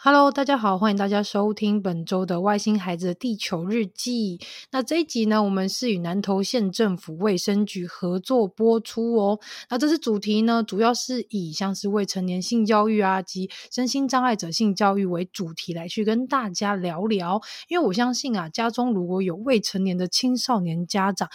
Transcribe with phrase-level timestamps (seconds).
[0.00, 4.38] Hello，大家好，欢迎大家收听本周的外星孩子的地球日记。
[4.70, 9.40] 那这一集呢，我们是与南投县政府卫生局合作播出哦。
[9.68, 17.40] 那这次主题呢，主要是以像是未成年性教育啊及身心障碍者性教育为主题来去跟大家聊聊。
[17.66, 21.28] 因为我相信啊，家中如果有未成年的青少年家长，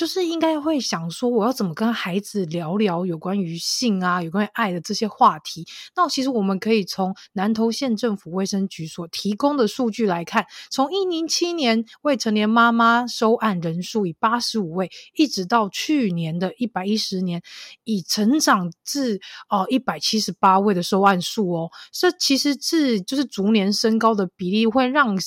[0.00, 5.66] 就是应该会想说，我要怎么跟孩子聊聊有关于性啊、有关于爱的这些话题？
[5.94, 17.42] 那其实我们可以从南投县政府卫生局所提供的数据来看，从一零七年未成年妈妈收案人数以八十五位，一直到去年的一百一十年，
[17.84, 21.70] 已成长至哦一百七十八位的收案数哦。
[21.92, 25.18] 这其实是就是逐年升高的比例，会让。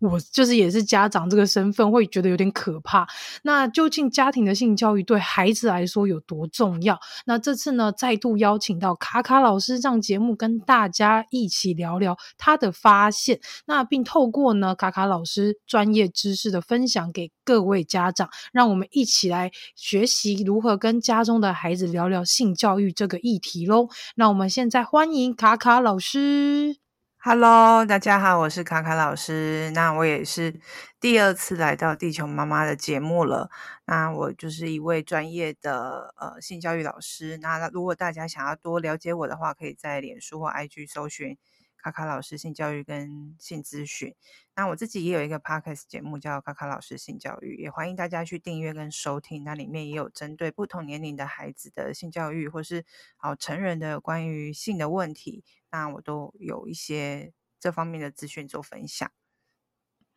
[0.00, 3.06] 我就是也是家长这个身份，会觉得有点可怕。
[3.42, 6.98] 那究竟家庭的性教育对孩子来说有多重要？
[7.26, 13.40] 那这次呢，再度邀请到卡卡老师上节目，跟大家一起聊聊他的发现。
[13.66, 23.88] 那并透过呢卡卡老师专业知识的分享给各位家长，让我们一起来学习如何跟家中的孩子聊聊性教育这个议题喽。
[24.14, 26.87] 那我们现在欢迎卡卡老师。
[27.30, 29.70] Hello，大家好，我是卡卡老师。
[29.74, 30.58] 那我也是
[30.98, 33.50] 第二次来到地球妈妈的节目了。
[33.84, 37.36] 那我就是一位专业的呃性教育老师。
[37.42, 41.36] 那如果大家想要多了解我的话，可以在脸书或 IG 搜寻
[41.78, 44.14] 卡卡老师性教育跟性咨询。
[44.54, 49.44] 那我自己也有一个 Podcast 节目叫卡卡老师性教育，也欢迎大家去订阅跟收听。
[49.44, 52.84] 那里面也有针对不同年龄的孩子的性教育，或是
[53.16, 55.44] 好成人的关于性的问题。
[55.70, 59.10] 那我都有一些这方面的资讯做分享。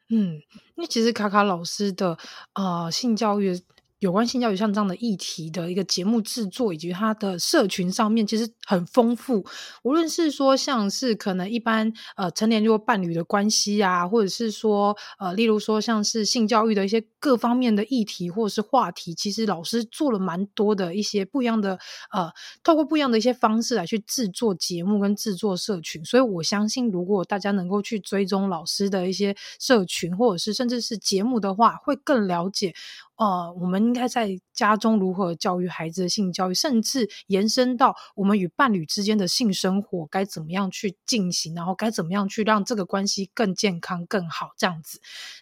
[0.10, 0.42] 嗯，
[0.76, 2.18] 那其实卡卡老师的
[2.54, 3.64] 呃性教育。
[4.02, 9.46] 有关性教育像这样的议题的一个节目制作，以及他的社群上面其实很丰富。
[9.84, 21.78] 无论是说像是可能一般呃成年就伴侣的关系啊，或者是说呃例如说像是性教育的一些各方面的议题或者是话题，其实老师做了蛮多的一些不一样的
[22.12, 22.32] 呃，
[22.64, 26.04] 透过不一样的一些方式来去制作节目跟制作社群。
[26.04, 32.74] 所以我相信，如果大家能够去追踪老师的一些社群，或者是甚至是节目的话，会更了解。
[33.22, 45.00] 呃，我们应该在家中如何教育孩子的性教育，甚至延伸到我们与伴侣之间的性生活该怎么样去进行，然后该怎么样去让这个关系更健康、更好这样子。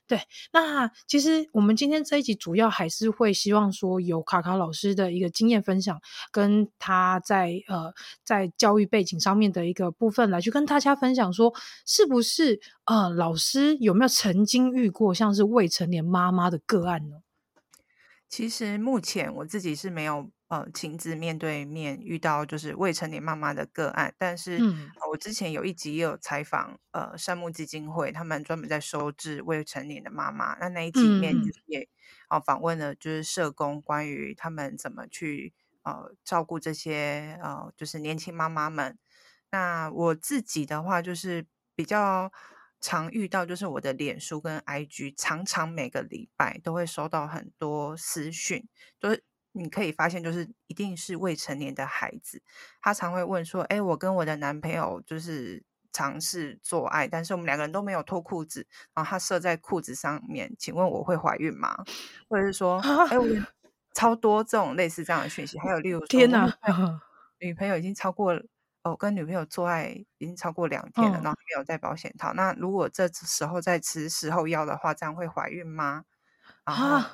[0.08, 0.20] 对，
[0.52, 6.02] 那其实我们今天这一集主要还是会希望说，有卡卡老师的一个经验分享，
[6.34, 7.94] 跟他在呃
[8.26, 11.54] 在教育背景上面的一个部分来去跟大家分享，说
[11.86, 17.16] 是不是呃老师有没有曾经遇过像是未成年妈妈的个案呢？
[18.30, 24.60] 其实目前我自己是没有呃亲自面对面遇到就是未成年妈妈的个案，但是
[25.10, 31.90] 我之前有一集也有采访呃善牧基金会，他们专门在收治未成年的妈妈，那那一集里面就是也
[32.28, 38.98] 啊访问了就是社工关于他们怎么去呃照顾这些呃就是年轻妈妈们。
[39.50, 42.32] 那我自己的话就是比较。
[42.82, 48.68] 常遇到就是我的脸书跟 IG，常常每个礼拜都会收到很多私讯，
[49.00, 52.42] 就是你可以发现，就是一定是未成年的孩子，
[52.82, 61.84] 他常会问说：“哎，我跟我的男朋友就是尝试做爱，但是我们两个人都没有脱裤子，然后他射在裤子上面，请问我会怀孕吗？”
[62.30, 62.80] 或者是说
[63.10, 63.26] ：“哎，我
[63.94, 66.58] 超多这种类似这样的讯息，还有例如说，天哪，
[67.40, 68.42] 女朋友已经超过。”
[68.90, 72.34] 哦，跟女朋友做爱已经超过两天了，哦、然后没有戴保险套。
[72.34, 76.04] 那如果这时候再吃事后药的话，这样会怀孕吗？
[76.64, 77.14] 啊，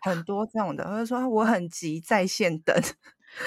[0.00, 2.74] 很多这种的，或者说我很急，在线等。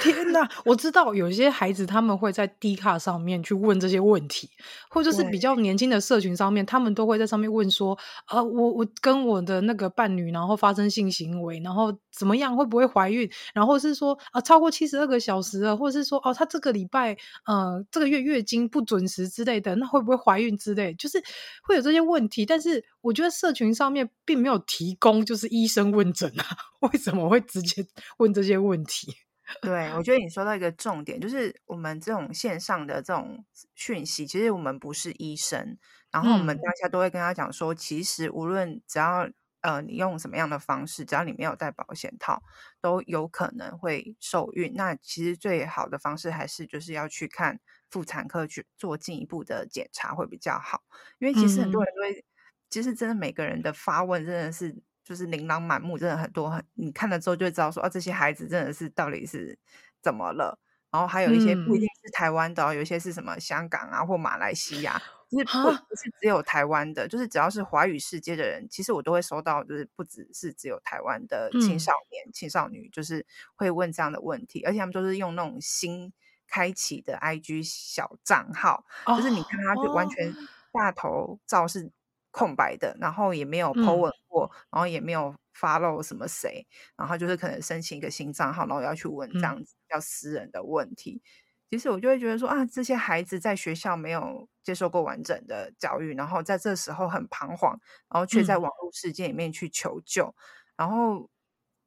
[0.01, 4.49] 天呐，我知道有些孩子他们会在 D 卡上面去问这些问题，
[4.89, 7.97] 或者是比较年轻的社群上面，他们都会在上面问说：
[8.29, 13.29] 呃，我我跟我的那个伴侣，然后发生性行为，然后怎么样，会不会怀孕？
[13.53, 20.93] 然后是说啊、呃，超过七十二个小时了，或者是说哦，他这个礼拜呃这个月月经不准时之类的，那会不会怀孕之类？
[20.93, 21.21] 就是
[21.63, 26.45] 会有这些问题，但是我觉得社群上面并没有提供就是医生问诊啊，
[26.81, 27.85] 为什么会直接
[28.17, 29.13] 问这些问题？
[29.61, 33.43] 对，我觉得你说到一个重点，就是我们这种线上的这种
[33.75, 35.77] 讯息，其实我们不是医生，
[36.11, 39.29] 然后我们大家都会跟他讲说，其实无论只要
[39.61, 42.41] 呃你用什么样的方式，只要你没有戴保险套，
[42.79, 44.73] 都有可能会受孕。
[44.75, 47.59] 那其实最好的方式还是就是要去看
[47.89, 50.81] 妇产科去做进一步的检查会比较好，
[51.19, 52.25] 因为其实很多人都会，
[52.69, 54.75] 其实真的每个人的发问真的是。
[55.03, 59.57] 就是琳琅满目，真的很多，很你看了之后就会知道说，啊，这些孩子真的是到底是
[60.01, 60.59] 怎么了？
[60.91, 73.25] 然后还有一些不一定是台湾的，嗯、有一些是什么香港啊或马来西亚，就是不不是只有台湾的，就是只要是华语世界的人，其实我都会收到，就是不只是只有台湾的青少年、嗯、青少女，就是
[73.55, 76.11] 会问这样的问题，而且他们都是用那种新
[76.45, 80.35] 开启的 IG 小账号，哦、就是你看他就完全
[80.73, 81.89] 大头照是
[82.31, 86.65] 空白的，哦、然后也没有 po 文过，嗯、然后也没有 follow 什么谁，
[86.97, 91.21] 然后就是可能申请一个新账号，然后要去问这样子比较私人的问题。
[91.23, 91.27] 嗯、
[91.71, 97.79] 其实我就会觉得说啊，这些孩子在学校没有接受过完整的教育，然后在这时候很彷徨，
[98.09, 100.35] 然后却在网络世界里面去求救，嗯、
[100.77, 101.29] 然后。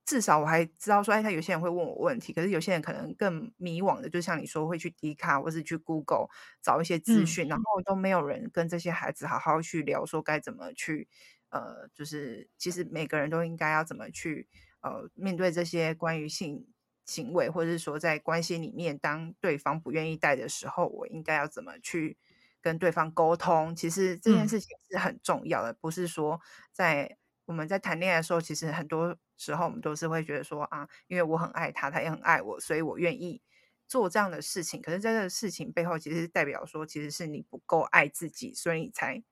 [0.06, 6.28] 至少我还知道说，哎，他有些人会问我问题，可是有些人可能更迷惘的，就像你说，会去 D 卡或是去 Google
[6.60, 11.08] 找一些资讯，嗯、然后都没有人跟这些孩子好好去聊，说该怎么去，
[11.48, 14.46] 呃，就是其实每个人都应该要怎么去，
[14.82, 16.66] 呃，面对这些关于性
[17.06, 22.18] 行为，或者是说在关系里面，当对方不愿意带的时候，我应该要怎么去
[22.60, 23.74] 跟对方沟通？
[23.74, 26.38] 其实这件事情是很重要的，嗯、不是说
[26.70, 27.16] 在。
[27.46, 33.42] 我们在谈恋爱的时候，其实很多时候我们都是会觉得说啊，因为我很爱他，他也很爱我，所以我愿意
[33.86, 34.80] 做这样的事情。
[34.80, 39.22] 可是，在这个事情背后，其实代表说，其实是你不够爱自己，所以你才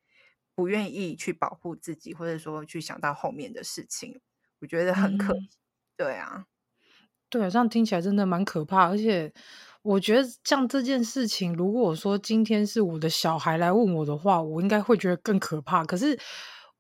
[0.55, 4.21] 不愿意去保护自己，或者说去想到后面的事情。
[4.61, 5.49] 我觉得很可，嗯、
[5.97, 6.47] 对啊，
[7.31, 8.89] 对啊，这样听起来真的蛮可怕。
[8.89, 9.33] 而且，
[9.83, 15.85] 我觉得像这件事情，如果说今天是我的小孩来问我的话，我应该会觉得更可怕。
[15.85, 16.19] 可是。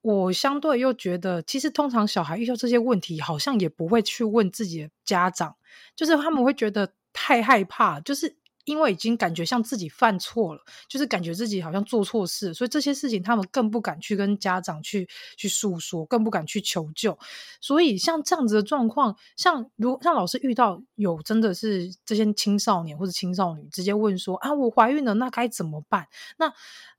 [0.02, 5.56] 我相对又觉得，其实通常小孩遇到这些问题，好像也不会去问自己的家长，
[5.96, 17.18] 就是他们会觉得太害怕，就是因为已经感觉像自己犯错了，就是感觉自己好像做错事，所以这些事情他们更不敢去跟家长去去诉说，更不敢去求救。
[17.60, 26.06] 所以像这样子的状况，像如像老师遇到有真的是这些青少年或者青少女直接问说啊，我怀孕了，那该怎么办？
[26.38, 26.52] 那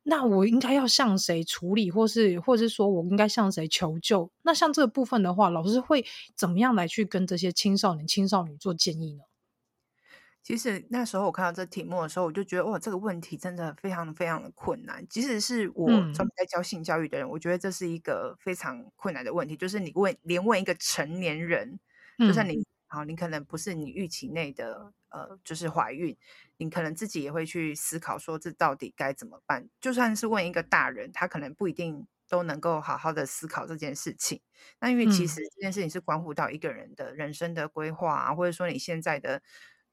[0.04, 4.30] 那我应该要向谁处理，或是或是说我应该向谁求救？
[4.42, 6.06] 那像这个部分的话，老师会
[6.36, 9.22] 怎么样来去跟这些青少年、青少女做建议呢？
[10.44, 15.08] 其实那时候我看到这题目的时候，我就觉得哇，这个问题真的非常非常的困难。
[15.08, 19.56] 即使是我专门在教性教育的人，嗯、我觉得这是一个非常困难的问题。
[19.56, 21.80] 就是你问，连问一个成年人，
[22.20, 26.16] 嗯、就算你好，你可能不是你预期内的，呃，就是怀孕。
[26.58, 29.70] 你可能自己也会去思考说，这到底该怎么办？
[29.80, 34.42] 就算是问一个大人，他可能不一定都能够好好的思考这件事情。
[34.80, 39.42] 那因为其实这件事情是关乎到一个人的人生的规划啊，或者说你现在的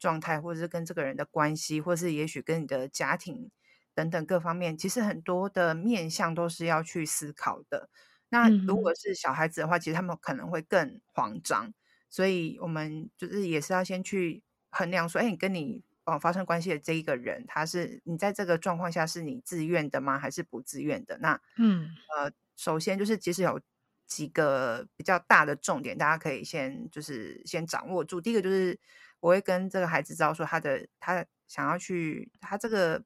[0.00, 3.48] 状态，或者是跟这个人的关系，或是也许跟你的家庭
[3.94, 7.88] 等等各方面，其实很多的面向都是要去思考的。
[8.30, 11.72] 那如果是小孩子的话，其实他们可能会更慌张，
[12.08, 15.84] 所以我们就是也是要先去衡量说，哎，你跟你。
[16.06, 20.18] 哦，发生关系的这一个人，他是你在这个状况下是你自愿的吗？
[20.18, 21.16] 还是不自愿的？
[21.18, 23.60] 那嗯呃，首先就是其实有
[24.06, 28.18] 几个比较大的重点，大家可以先就是先掌握住。
[28.18, 28.76] 第一个就是
[29.20, 33.02] 我会跟这个孩子知道说，他的他想要去他这个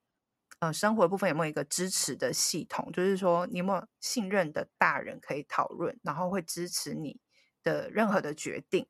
[0.61, 7.21] 呃生活部分有没有一个支持的系统，就是说你有没有信任的大人可以讨论，然后会支持你
[7.63, 8.87] 的任何的决定。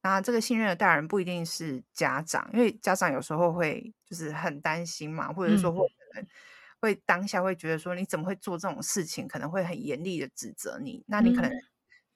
[0.00, 6.26] 那这个信任的大人不一定是家长，因为家长有时候会就是很担心嘛，或者说会可能
[6.80, 11.04] 会当下会觉得说你怎么会做这种事情，可能会很严厉的指责你。
[11.08, 11.50] 那你可能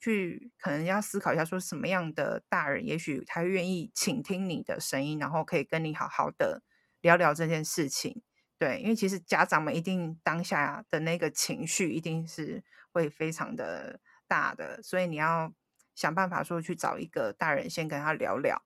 [0.03, 6.63] 去可能要思考一下，说什么样的大人，也许他愿意倾听你的声音，然后可以跟你好好的
[7.01, 8.21] 聊聊这件事情。
[8.59, 15.55] 对，因为其实家长们一定当下的那个情绪一定是会非常的大的，所以你要。
[15.95, 18.63] 想办法说去找一个大人先跟他聊聊，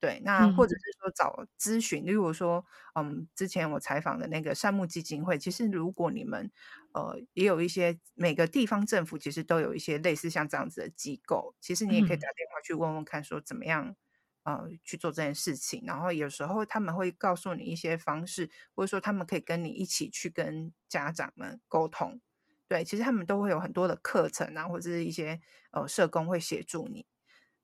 [0.00, 2.06] 对，那或者是说找咨询。
[2.06, 2.64] 例如说，
[2.94, 6.50] 嗯，之前我采访的那个善牧基金会，其实如果你们
[6.92, 13.96] 呃也有一些每个地方政府其实都有一些类似像这样子的机构，其实你也可以打电话去问问看，说怎么样
[14.44, 15.82] 呃去做这件事情。
[15.84, 22.20] 然后有时候他们会告诉你一些方式，或者说他们可以跟你一起去跟家长们沟通。
[22.68, 25.40] 对，其实他们都会有很多的课程啊，或者是一些
[25.72, 27.04] 呃社工会协助你。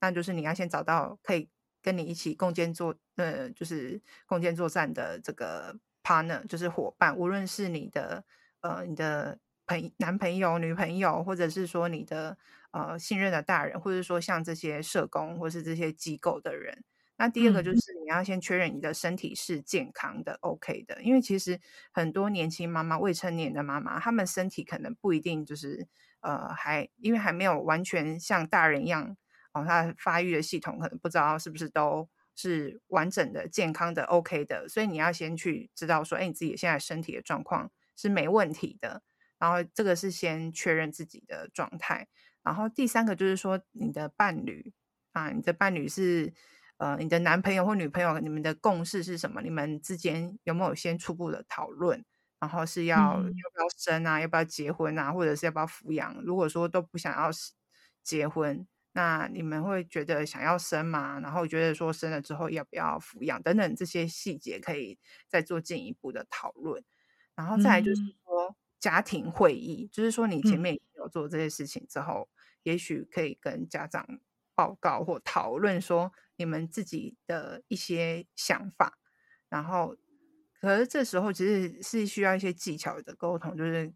[0.01, 1.49] 那就是你要先找到可以
[1.85, 7.15] 跟你一起共建作呃，就是共建作战的这个 partner，就是伙伴。
[7.15, 8.25] 无论是你的
[8.61, 9.37] 呃你的
[9.67, 12.35] 朋男朋友、女朋友，或者是说你的
[12.71, 16.83] 呃信任的大人，或者说像这些社工或是这些机构的人。
[17.17, 21.61] 那第二个就是你要先确认你的身体是健康的、嗯、OK 的，因为其实
[21.93, 25.87] 很多年轻妈妈、未成年的妈妈，她们身体可能不一定就是
[26.21, 29.15] 呃还因为还没有完全像大人一样
[29.55, 39.01] 哦，他发育的系统可能不知道是不是都是完整的、健康的、OK 的，所以你要先去知道说，哎，你自己现在身体的状况是没问题的。
[39.39, 42.09] 然后这个是先确认自己的状态。
[42.43, 44.73] 然后第三个就是说，你的伴侣
[45.13, 46.33] 啊，你的伴侣是
[46.77, 49.41] 呃，你的男朋友或女朋友，你们的共识是什么？
[49.41, 52.03] 你们之间有没有先初步的讨论？
[52.41, 54.19] 然后是要、嗯、要不要生啊？
[54.19, 55.13] 要不要结婚啊？
[55.13, 56.13] 或者是要不要抚养？
[56.23, 57.29] 如果说都不想要
[58.03, 58.67] 结婚。
[58.97, 61.19] 那你们会觉得想要生吗？
[61.19, 64.97] 然后觉得说生了之后要不要抚养等等这些细节可以
[65.27, 66.81] 再做进一步的讨论。
[67.35, 74.07] 然后再来就是说家庭会议，嗯、就是说你前面有做这些事情之后，嗯、也许可以跟家长
[74.55, 78.97] 报告或讨论说你们自己的一些想法。
[79.49, 79.97] 然后，
[80.61, 83.93] 可是这时候其实是需要一些技巧的沟通，就是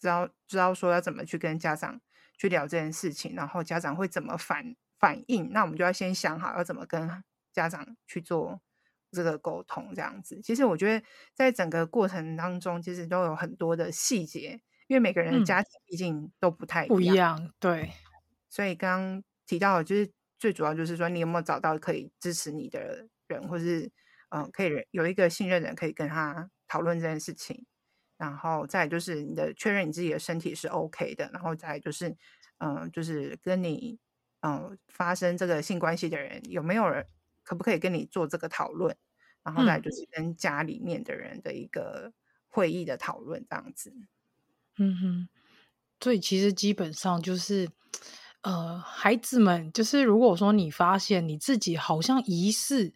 [0.00, 2.00] 知道知道说要怎么去跟家长。
[2.40, 5.52] 去聊这件事情，然后家长会怎么反反应？
[5.52, 8.58] 那我们就要先想好要怎么跟家长去做
[9.10, 10.40] 这个沟通，这样子。
[10.42, 17.52] 其实我觉得在整个过程当中，其实都有很多的细节，因为每个人的家庭毕竟都不太一样，嗯、不一样。
[17.60, 17.90] 对，
[18.48, 23.84] 所以刚刚提到的就是最主要就是说，你有没有找到可以支持你的人，或是
[24.30, 27.66] 嗯、呃，可以有一个信任的人可以跟他讨论这件事情。
[28.20, 32.10] 然后再就是你的确认你自己的身体是 OK 的，然后再就是，
[32.58, 33.98] 嗯、呃，就是跟你
[34.40, 37.06] 嗯、呃、发生这个性关系的人有没有人
[37.42, 38.94] 可不可以跟你做这个讨论，
[39.42, 42.12] 然后再就是跟家里面的人的一个
[42.50, 43.90] 会议的讨论这样子。
[44.76, 45.28] 嗯哼，
[45.98, 47.70] 所以其实基本上就是，
[48.42, 52.92] 呃，孩子们就是如果说你发现你自己好像疑似。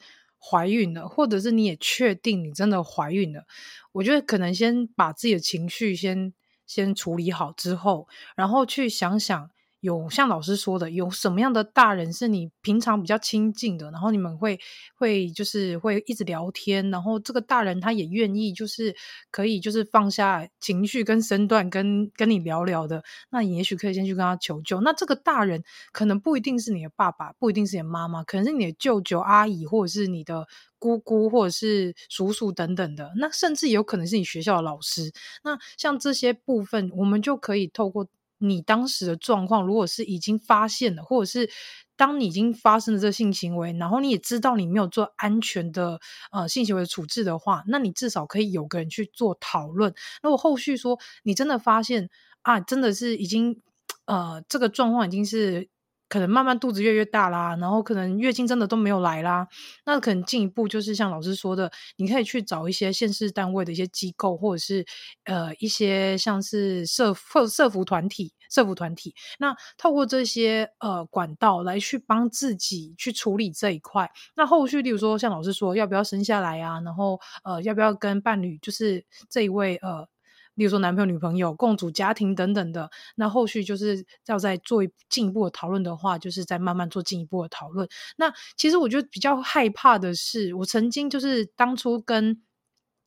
[0.50, 3.44] 怀孕了，或者是你也确定你真的怀孕了，
[3.92, 6.32] 我觉得可能先把自己的情绪先
[6.66, 9.50] 先处理好之后，然后去想想。
[9.84, 14.58] 有像老师说的，有什么样的大人是你平常比较亲近的，然后你们会
[14.96, 18.96] 会就是会一直聊天，然后这个大人他也愿意就是
[19.30, 24.80] 可以就是放下情绪跟身段跟跟你聊聊的，那你也许可以先去跟他求救。
[24.80, 25.62] 那这个大人
[25.92, 30.46] 可能不一定是你的爸爸，不一定是你的妈妈，可能是你的舅舅阿姨，或者是你的
[30.78, 33.12] 姑姑，或者是叔叔等等的。
[33.18, 35.12] 那甚至有可能是你学校的老师。
[35.42, 38.08] 那像这些部分，我们就可以透过。
[38.48, 41.50] 你当时的状况，如果是已经发现了，或者是
[41.96, 49.94] 当你已经发生了这性行为，然后你也知道你没有做安全的呃性行为处置的话，那你至少可以有个人去做讨论。
[50.22, 52.10] 如果后续说你真的发现
[52.42, 53.60] 啊，真的是已经
[54.06, 55.68] 呃这个状况已经是。
[56.08, 59.48] 可能慢慢肚子越越大啦，然后可能月经真的都没有来啦，
[59.84, 64.84] 那可能进一步就是像老师说的，你可以去找一些县市单位的一些机构，或者是
[65.24, 74.10] 呃一些像是社社社服团体、社服团体，那透过这些呃管道来去帮自己去处理这一块。
[74.36, 76.80] 那后续，例如说像老师说，要不要生下来啊？
[76.80, 80.06] 然后呃要不要跟伴侣，就是这一位呃。
[80.54, 87.88] 例如说男朋友、女朋友共组家庭等等的，那后续就是要再做进一步的讨论的话，就是再慢慢做进一步的讨论。
[88.16, 92.42] 那其实我觉得比较害怕的是，我曾经就是当初跟。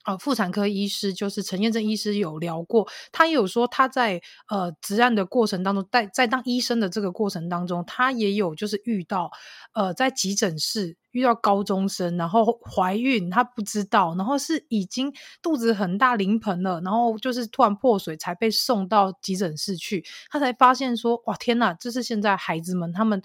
[0.08, 9.30] 呃，妇产科医师就是陈彦正医师有聊过，他也有说他在呃执案的过程当中，在在当医生的这个过程当中，他也有就是遇到
[9.74, 23.22] 呃在急诊室遇到高中生，然后怀孕，他不知道，然后是已经肚子很大临盆了，然后就是突然破水才被送到急诊室去，他才发现说哇天呐，这是现在孩子们他们。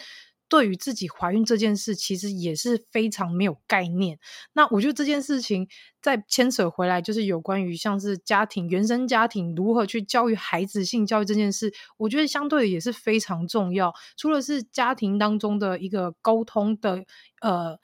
[0.52, 4.18] 对于自己怀孕这件事，其实也是非常没有概念。
[4.52, 5.66] 那我觉得这件事情
[6.02, 13.94] 再牵扯回来，就是有关于像是家庭、原生家庭如何去教育孩子性教育这件事，我觉得相对的也是非常重要。
[14.18, 17.02] 除了是家庭当中的一个沟通的，
[17.40, 17.78] 呃，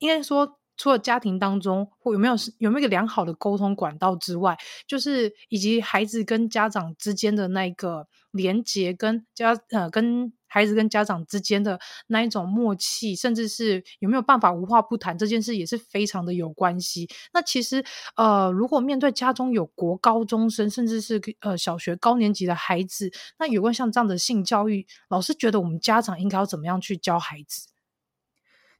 [0.00, 4.56] 应该说除了家庭当中或有没有有没有一个良好的沟通管道之外，
[4.88, 10.32] 就是以及孩子跟家长之间的那个连接跟家呃跟。
[10.54, 17.08] 孩子跟家长之间的那一种默契，甚至是有没有办法无话不谈，这件事也是非常的有关系。
[17.32, 17.84] 那其实，
[18.14, 27.66] 呃，如果面对家中有国高中生，甚至是呃小学高年级的孩子，那有关像这样的性教育，老师觉得我们家长应该要怎么样去教孩子？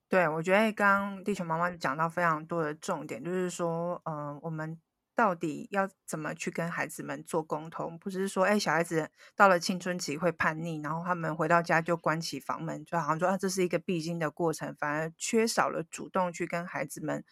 [0.09, 4.79] 对，我觉得刚刚地球妈妈讲到非常多的重点，就是说，嗯、我们。
[5.15, 7.99] 到底要怎么去跟孩子们做沟通？
[7.99, 17.25] 不是说，哎，小孩子到了青春期会叛逆，然后他们回到家就关起房门，就好像说啊，这是一个必经的过程，反而缺少了主动去跟孩子们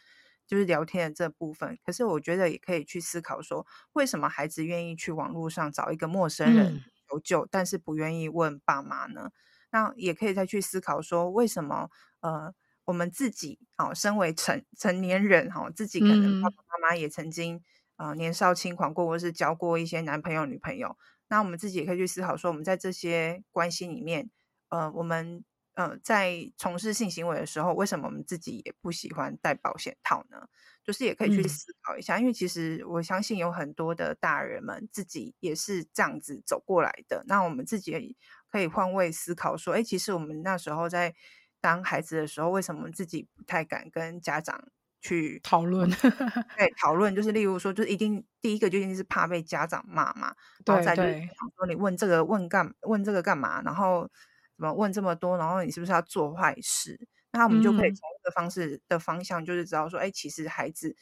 [0.46, 1.78] 就是聊天的这部分。
[1.84, 9.30] 可是我觉得也可以去思考说，为什么孩子愿意去网络上找一个陌生人求救，嗯、但是不愿意问爸妈呢？
[9.70, 12.52] 那也可以再去思考说，为什么呃
[12.84, 17.62] 我们自己哦，身为成成年人哈、哦，自己可能爸爸妈妈也曾经、
[18.02, 20.96] 嗯、呃年少轻狂过，或是交过一些男朋友女朋友，
[21.28, 24.30] 那我们自己也可以去思考说，我们在这些关系里面，
[24.70, 25.44] 呃，我们
[25.74, 30.48] 呃在从事性行为的时候，为什么我们自己也不喜欢戴保险套呢？
[30.84, 38.16] 就是也可以去思考一下，嗯、因为其实我相信有很多的大人们自己也是这样子走过来的，那我们自己也
[38.50, 41.14] 可以换位思考说，哎，其实我们那时候在。
[41.62, 44.64] 当孩子的时候，为什么自己不太敢跟家长
[45.02, 45.90] 去讨论？
[46.56, 50.32] 对，讨论就是例如说，就是一定第一个就一定是怕被家长骂嘛。
[50.64, 50.76] 对对。
[50.76, 53.60] 然后再就是说你问这个问干问这个干嘛？
[53.62, 54.08] 然后
[54.56, 55.36] 怎么问这么多？
[55.36, 56.98] 然后你是不是要做坏事？
[57.32, 60.94] 那我们就可以从这个方式的方向，就是知道说，哎、嗯，其实孩子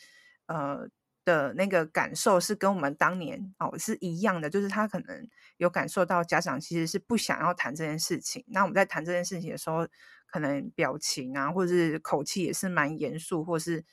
[0.47, 0.89] 呃
[1.25, 5.29] 的那个感受是跟我们当年哦是一样的，就是他可能
[5.59, 8.43] 有感受到家长其实是不想要谈这件事情。
[8.49, 9.87] 那我们在谈这件事情的时候。
[10.31, 13.85] 可能表情啊，或者是口气也是蛮严肃，或是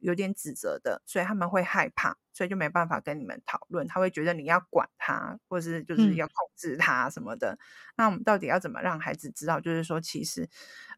[0.00, 3.86] 有点指责的，所以他们会害怕，所以就没办法跟你们讨论。
[3.86, 7.52] 他会觉得你要管他，或是就是要控制他什么的。
[7.52, 7.58] 嗯、
[7.96, 9.60] 那我们到底要怎么让孩子知道？
[9.60, 10.48] 就是说，其实，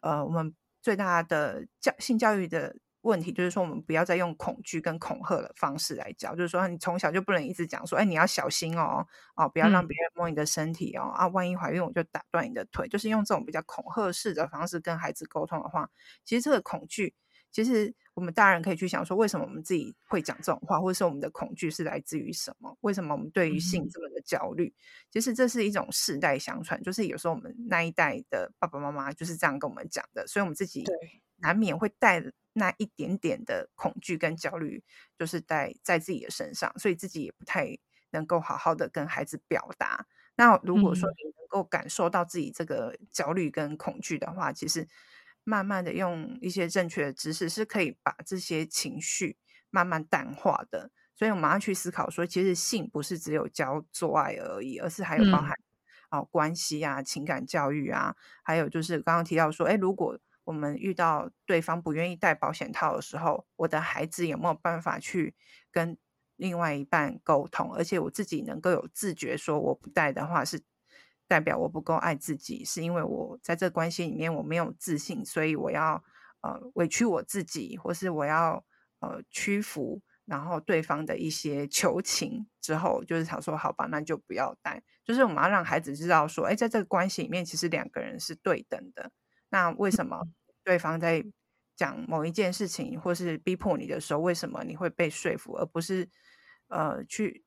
[0.00, 2.76] 呃，我们最大的教性教育的。
[3.06, 15.88] 问题就是说，我们不要再用恐惧跟恐吓的方式来教，就是说，你从小就不能一直讲说，哎，你要小心哦，哦，不要让别人摸你的身体哦，嗯、啊，万一怀孕我就打断你的腿，就是用这种比较恐吓式的方式跟孩子沟通的话，
[16.24, 17.14] 其实这个恐惧，
[17.52, 22.76] 其实我们大人可以去想说，为什么我们自己会讲这种话，或者是我们的恐惧是来自于什么？
[22.80, 24.66] 为什么我们对于性这么的焦虑？
[24.66, 24.80] 嗯、
[25.12, 30.84] 其实这是一种世代相传，就是有时候我们那一代的爸爸妈妈就是这样跟我们讲的，所以我们自己
[31.36, 32.22] 难免会带。
[32.58, 34.82] 那一点点的恐惧跟焦虑，
[35.18, 37.78] 就是在在自己的身上，所以自己也不太
[38.10, 40.06] 能够好好的跟孩子表达。
[40.36, 44.88] 那如果说你能够感受到自己这个焦虑跟恐惧的话，其实
[45.44, 49.36] 慢慢的用一些正确的知识，是可以把这些情绪
[49.70, 50.90] 慢慢淡化的。
[51.14, 55.54] 所以我们要去思考说，其实性不是只有教做爱而已，而是还有包含
[56.10, 65.34] 哦、关系啊、情感教育啊，还有就是刚刚提到说，哎，如果我们遇到对方不愿意戴保险套的时候，我的孩子有没有办法去
[65.72, 65.98] 跟
[66.36, 67.74] 另外一半沟通？
[67.74, 70.62] 而且我自己能够有自觉，说我不戴的话是
[71.26, 76.04] 代表我不够爱自己，是因为我在这关系里面我没有自信，所以我要
[76.42, 78.64] 呃委屈我自己，或是我要
[79.00, 84.80] 呃屈服，然后对方的一些求情之后，就是想说好吧，那就不要戴。
[85.04, 89.10] 就是我们要让孩子知道说，哎，在这个关系里面，其实两个人是对等的。
[89.56, 90.22] 那为什么
[90.62, 91.24] 对方在
[91.74, 96.06] 讲某一件事情，或是逼迫你的时候，为什么你会被说服，而不是
[96.68, 97.42] 呃去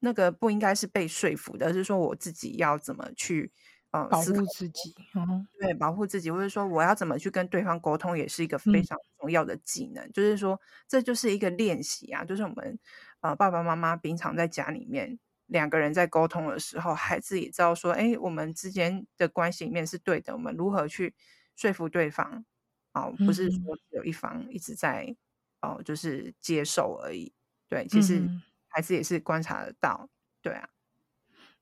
[0.00, 3.50] 那个不应该是被说服的，而是说我自己要怎么去
[3.90, 10.04] 呃保护自己，嗯，对，保护自己，或者说我要怎么去跟对方沟通，也是一个非常重要的技能。
[10.04, 12.78] 嗯、就是说，这就是一个练习啊，就是我们
[13.20, 21.14] 呃爸爸妈妈平常在家里面两个人在沟通的时候，孩子也知道说，哎，我们之间的关系里面是对的，我们如何去。
[21.56, 22.44] 说服对方，
[22.92, 25.06] 哦，不是说有一方一直在、
[25.60, 27.32] 嗯、哦，就是接受而已。
[27.68, 28.22] 对，其实
[28.68, 30.02] 孩子也是观察得到。
[30.02, 30.08] 嗯、
[30.42, 30.68] 对啊，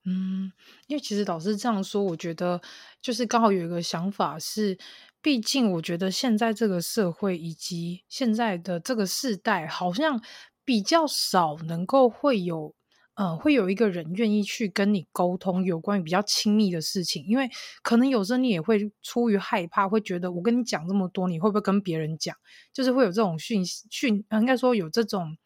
[0.04, 0.52] 嗯，
[0.87, 2.61] 因为其实老师这样说，我觉得
[3.00, 4.76] 就是刚好有一个想法是，
[5.22, 10.22] 毕竟我觉得现在这个社会以及现在的这个世代，好像
[10.64, 12.74] 比较少能够会有。
[13.16, 17.48] 嗯，会有一个人愿意去跟你沟通有关于比较亲密的事情，因为
[17.81, 22.37] 可能有时候你也会出于害怕，会觉得我跟你讲这么多，你会不会跟别人讲？
[22.72, 25.37] 就是会有这种讯讯，应该说有这种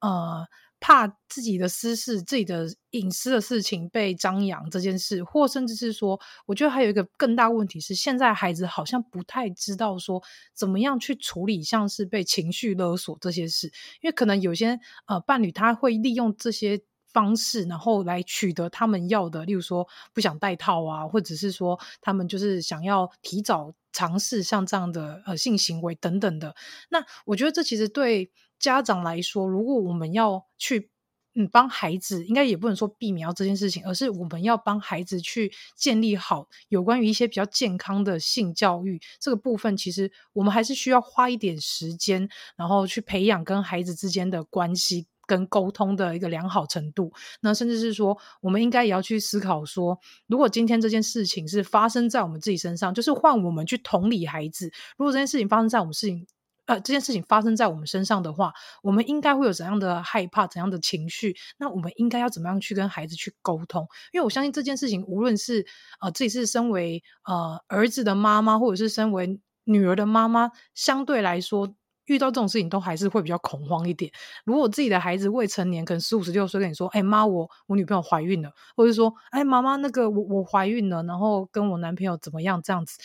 [0.00, 0.46] 呃，
[0.80, 10.22] 怕自己的私事、自己的隐私的事情被张扬这件事，或甚至是说，我觉得还有一个更大问题是，现在孩子好像不太知道说
[10.54, 13.66] 怎么样去处理像是被情绪勒索这些事，
[14.00, 16.80] 因为可能有些呃伴侣他会利用这些。
[17.12, 26.54] 方式，然后来取得他们要的，例如说不想戴套啊，或者是说他们就是想要提早尝试像这样的呃性行为等等的。
[26.88, 30.90] 那我觉得这其实对家长来说，如果我们要去
[31.34, 45.06] 嗯帮孩子，应该也不能说避免这件事情，而是我们要帮孩子去建立好有关于一些比较健康的性教育这个部分，其实我们还是需要花一点时间，然后去培养跟孩子之间的关系。
[45.30, 54.72] 跟沟通的一个良好程度，那甚至是说，我们应该也要去思考说，如果今天这件事情是发生在我们自己身上，就是换我们去同理孩子。
[54.98, 56.26] 如果这件事情发生在我们事情，
[56.66, 61.36] 呃，这件事情发生在我们身上的话，我们应该会有怎样的害怕、怎样的情绪？
[61.58, 63.86] 那我们应该要怎么样去跟孩子去沟通？
[64.12, 65.64] 因为我相信这件事情，无论是
[66.00, 71.72] 呃自己是身为呃儿子的妈妈，或者是身为女儿的妈妈相对来说。
[72.10, 74.10] 遇到这种事情都还是会比较恐慌一点。
[74.44, 82.98] 如果自己的孩子未成年，可能十五十六岁跟你说：“哎妈，我我女朋友怀孕了。”或者说：“哎妈妈，那个我我怀孕了，然后跟我男朋友怎么样？”这样子，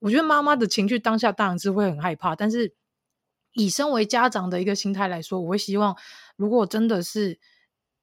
[0.00, 2.34] 我觉得妈妈的情绪当下当然是会很害怕。
[2.34, 2.74] 但是
[3.52, 5.96] 以身为家长的一个心态来说，我会希望，
[6.34, 7.38] 如果真的是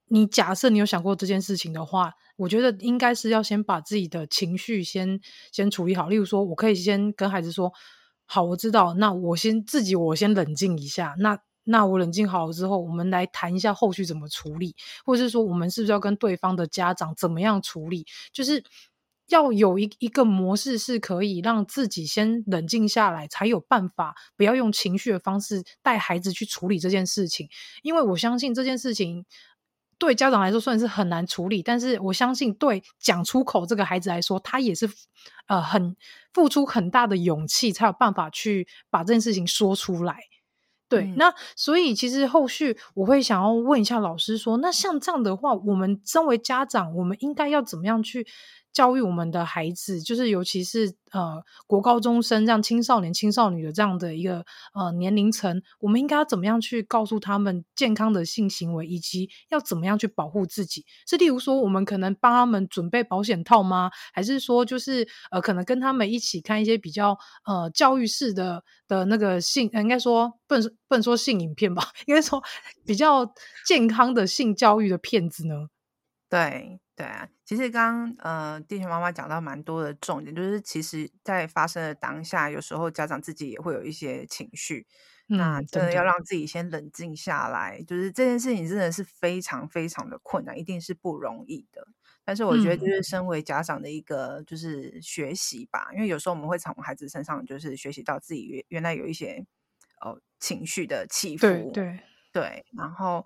[0.07, 5.19] 你假设你有想过这件事情的话，我觉得应该是要先把自己的情绪先
[5.51, 6.07] 先处理好。
[6.07, 7.73] 例如说，我可以先跟孩子说。
[8.25, 8.93] 好，我知道。
[8.95, 11.15] 那我先自己，我先冷静一下。
[11.19, 18.05] 那那我冷静好了之后，我们来谈一下后续怎么处理，或者是说，我们是不是要跟对方的家长怎么样处理？
[18.33, 18.63] 就是
[19.27, 27.49] 要有一一个模式，是可以让自己先冷静下来，才有办法不要用情绪的方式带孩子去处理这件事情。
[27.83, 29.25] 因为我相信这件事情。
[29.97, 34.89] 对家长来说算是很难处理，但是我相信对讲出口这个孩子来说，他也是
[35.47, 35.95] 呃很
[36.33, 40.17] 付出很大的勇气，才有办法去把这件事情说出来。
[40.87, 48.27] 对，嗯、那所以其实后续我会想要问一下老师说，那像这样的话，我们身为家长，我们应该要怎么样去
[48.75, 60.85] 教育我们的孩子，就是尤其是呃国高中生这样青少年、青少女的这样的一个呃年龄层，我们应该要怎么样去告诉他们健康的性行为，以及要怎么样去保护自己？
[61.07, 63.89] 是例如说，我们可能帮他们准备保险套吗？
[64.11, 71.81] 还是说，就是呃可能跟他们一起看一些比较呃教育式的的那个性，应该说不能不能说性影片吧？
[72.07, 72.43] 应该说
[72.85, 73.33] 比较
[73.65, 75.69] 健康的性教育的片子呢？
[76.29, 76.81] 对。
[76.95, 84.87] 对啊，其实刚刚呃，地球妈妈讲到蛮多的重点，就是其实在发生的当下，有时候家长自己也会有一些情绪，
[85.27, 87.81] 嗯、那真的要让自己先冷静下来。
[87.85, 91.85] 就是这件事情真的是非常非常的困难，一定是不容易的。
[92.23, 99.45] 但是我觉得，就是身为家长的一个就是学习吧，嗯、因为有时候我们会从孩子身上就是学习到自己原原来有一些
[99.99, 101.99] 呃情绪的起伏，对对
[102.31, 103.25] 对，然后。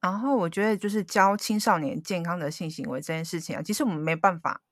[0.00, 4.62] 然后我觉得，就是教青少年健康的性行为这件事情啊，其实我们没办法，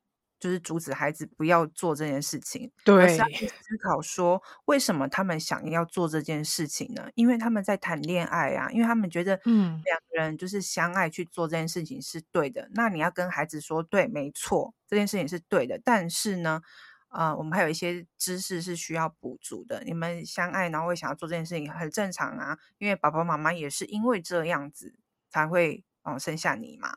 [0.40, 2.70] 就是阻止孩子不要做这件事情。
[2.82, 7.10] 对，而是要去思考说，为什么他们想要做这件事情呢？
[7.14, 12.62] 因为他们在谈恋爱啊，因为他们觉得，嗯，两个人就是相爱去做这件事情是对的。
[12.62, 15.78] 嗯、那你要跟孩子说，对，没错，这件事情是对的。
[15.84, 16.62] 但是呢，
[17.10, 19.82] 呃，我们还有一些知识是需要补足的。
[19.84, 22.56] 你们相爱，然后会想要做这件事情，很正常啊。
[22.78, 24.94] 因为爸爸妈妈也是因为这样子。
[25.30, 26.96] 才会嗯生下你嘛，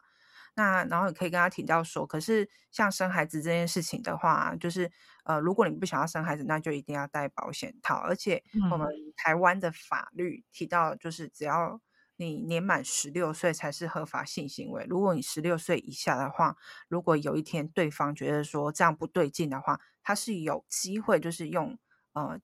[0.56, 4.92] 那然后你可以跟他提到说，可是像生孩子这件事情的话，就是
[5.24, 7.96] 呃，如果你不想要生孩子，那就一定要戴保险套。
[7.96, 11.80] 而且我们台湾的法律提到，就是只要
[12.18, 14.86] 你年满十六岁才是合法性行为。
[14.90, 16.56] 如果你十六岁以下的话，
[16.88, 21.78] 如果有一天对方觉得说这样不对劲的话，他是有机会就是用
[22.14, 22.40] 呃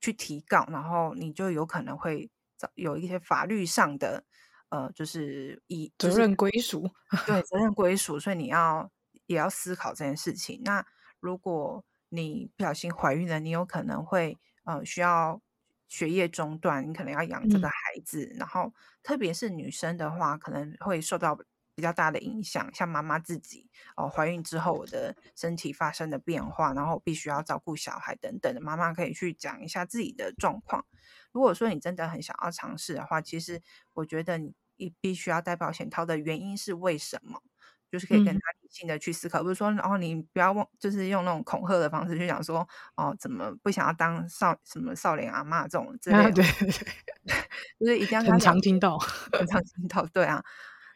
[0.00, 4.24] 去提告，然后你就有可能会找有一些法律上的。
[4.72, 6.90] 呃，就是以、就是、责任归属，
[7.26, 8.90] 对，责任归属，所以你要
[9.26, 10.62] 也要思考这件事情。
[10.64, 10.82] 那
[11.20, 15.42] 如果你不小心怀孕了，你有可能会呃需要
[15.88, 21.38] 学业中断，你可能要养这个孩子，嗯、然后特别是女生的话，可能会受到
[21.74, 22.72] 比较大的影响。
[22.72, 30.86] 像妈妈自己哦、呃，怀孕之后我的身体发生的变化，然后必须要照顾小孩等等的，妈妈可以去讲一下自己的状况。
[31.30, 33.60] 如果说你真的很想要尝试的话，其实
[33.92, 34.54] 我觉得你。
[34.82, 37.40] 你必须要戴保险套的原因是为什么？
[37.90, 42.66] 就是可以跟他理性的去思考，嗯、不是说，然后你不要忘，就是用那种恐吓的方式去讲说，
[42.96, 46.42] 哦，怎么不想要当少什么少年阿妈这种之类的，啊、对，
[47.78, 50.42] 就是一定要很常听到，很常听到，对啊，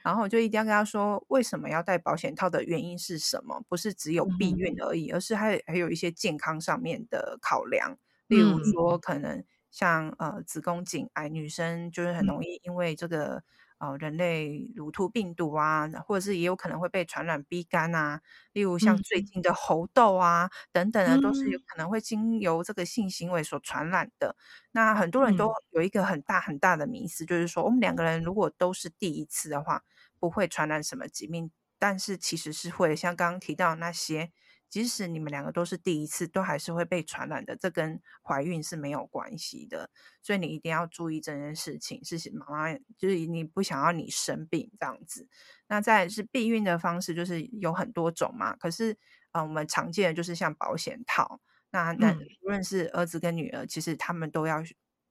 [0.02, 3.62] 然后就一定要跟他说，为什么要戴保险套的原因是什么？
[3.68, 13.44] 不是只有避孕而已，嗯、而是还还有一些健康上面的考量，例如说可能像呃子宫颈癌，女生就是很容易因为这个。
[13.78, 18.20] 嗯呃，人类乳突病毒啊，或者是也有可能会被传染 B 肝啊，
[18.52, 24.28] 例如像最近的猴痘啊、嗯、等等的，都是有可能会经由这个性行为所传染的。
[24.28, 24.40] 嗯、
[24.72, 29.82] 那很多人都有一个很大很大的迷思，嗯、就是说我们两个人如果都是第一次的话，
[30.18, 34.30] 不会传染什么疾病，但是其实是会，像刚刚提到那些。
[34.68, 39.90] 即使你们两个都是第一次，都还是会被传染的，这跟怀孕是没有关系的，
[40.22, 42.04] 所以你一定要注意这件事情。
[42.04, 45.28] 是妈妈，就是你不想要你生病这样子。
[45.68, 48.54] 那再来是避孕的方式，就是有很多种嘛。
[48.56, 48.96] 可是，
[49.32, 51.40] 呃，我们常见的就是像保险套。
[51.70, 54.62] 那那无论是儿子跟女儿，其实他们都要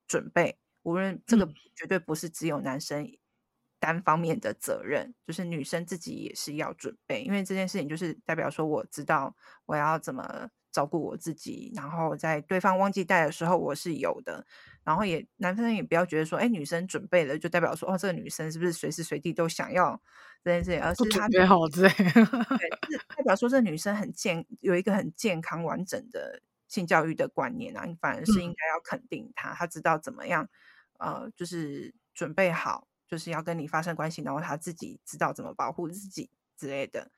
[0.08, 0.58] 准备。
[0.84, 3.08] 无论这个绝对不是只有男生。
[3.80, 9.36] 单方面的责任，就是女生自己也是要准备，因为这件事情就是代表说，我知道
[9.66, 14.46] 我要怎么照顾我自己，然后在对方忘记带的时候，我是有的。
[14.84, 20.00] 然后也男生也不要觉得说，哎，女生准备了就代表说，哦，这个女生是不是随时随地都想要
[20.44, 30.48] 这件事情，而是她准备好对，是代表说这女生很健，有一个很健康完整的性教育的观念啊，你反而是应该要肯定她，她、嗯、知道怎么样，
[31.00, 37.12] 呃，就是准备好，就是要跟你发生关系，然后他自己知道怎么保护自己之类的。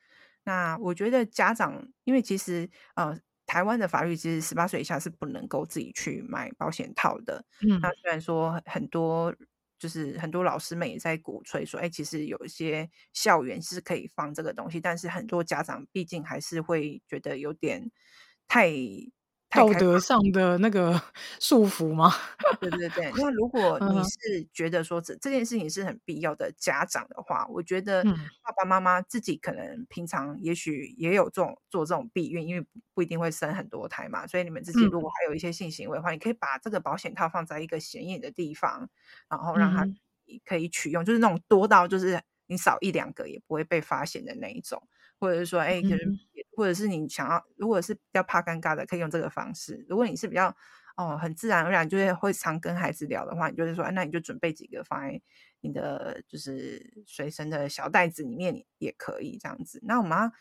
[0.44, 3.20] 那我觉得家长，因为其实呃。
[3.50, 7.46] 台湾的法律其实十八岁以下是不能够自己去买保险套的。
[7.62, 9.34] 嗯，那虽然说很多
[9.80, 17.90] 就是很多老师们也在鼓吹说，哎，其实有一些校园是可以放这个东西，但是很多家长毕竟还是会觉得有点
[18.50, 18.70] 太。
[19.50, 21.02] 道德上的那个
[21.40, 22.12] 束缚吗？
[22.60, 23.12] 对对对。
[23.16, 34.28] 那如果你是觉得说这这件事情是很必要的家长的话，我觉得爸爸妈妈自己可能平常也许也有这种做这种避孕，因为不一定会生很多胎嘛。
[34.28, 38.90] 所以你们自己如果还有一些性行为的话，你可以把这个保险套放在一个显眼的地方，
[39.30, 39.88] 然后让他
[40.46, 44.82] 可以取用，就是那种多到就是你少一两个也不会被发现的那一种。
[45.20, 46.06] 或者是说，哎，就是，
[46.56, 49.86] 或者是你想要，如果是比较怕尴尬的，可以用这个方式。
[49.90, 50.56] 如果你是比较
[50.96, 55.22] 哦，很自然而然，就是会常跟孩子聊的话，你就是说，那你就准备几个放在
[55.62, 59.80] 你的就是随身的小袋子里面也可以这样子。
[59.84, 60.32] 那我们要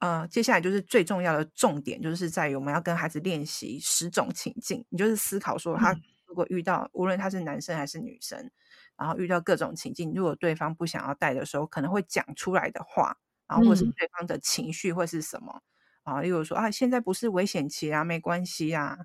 [0.00, 4.84] 呃，接下来就是最重要的重点，就是在于我们要跟孩子练习十种情境。
[4.90, 8.50] 你就是思考说，他如果遇到，无论他是男生还是女生，
[8.96, 13.16] 然后遇到各种情境，如果对方不想要带的时候，可能会讲出来的话。
[13.48, 15.62] 然后或是对方的情绪会是什么、
[16.04, 16.20] 嗯、啊？
[16.20, 18.98] 例如说啊，现在不是危险期啊，没关系啊，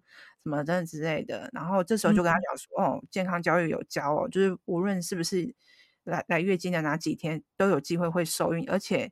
[0.44, 1.50] 什么等等之类的。
[1.54, 5.56] 然后这时候就跟他讲说，嗯、哦，健康教育有教哦，就是无论是不是
[6.04, 9.10] 来来月经的哪几天，都有机会会受孕，而且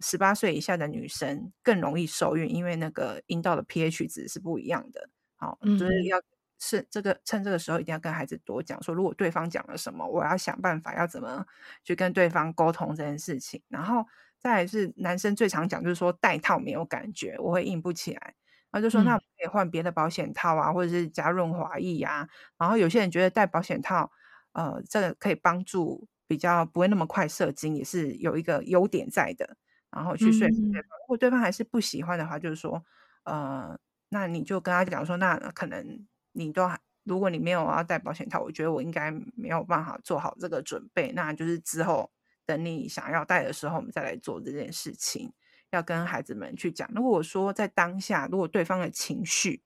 [0.00, 5.08] 十八岁以下的女生更容易受孕，因为那个阴道的 pH 值是不一样的。
[5.36, 6.20] 好，就是要
[6.58, 11.46] 是这个趁这个时候一定要跟孩子多讲说，如果对方讲了什么，我要想办法要怎么
[11.84, 14.04] 去跟对方沟通这件事情，然后。
[14.44, 18.34] 再来是男生最常讲，就是说戴套没有感觉，我会硬不起来。
[18.70, 22.28] 然后就说那可以换别的保险套啊，或者是加润滑液呀。
[22.58, 24.10] 然后有些人觉得戴保险套，
[24.52, 29.56] 呃，这个可以帮助比较不会那么快射精，也是有一个优点在的。
[29.90, 32.84] 然后去说服对方，如果对方还是不喜欢的话，就是说，
[33.24, 33.78] 呃，
[34.10, 42.10] 那你就跟他讲说，那可能你都还，如果你没有要戴保险套，我觉得我应该没有办法做好这个准备，那就是之后。
[42.46, 45.32] 等你想要带的时候，我们再来做这件事情。
[45.70, 46.88] 要跟孩子们去讲。
[46.94, 49.60] 如果说在当下，如果对方的情绪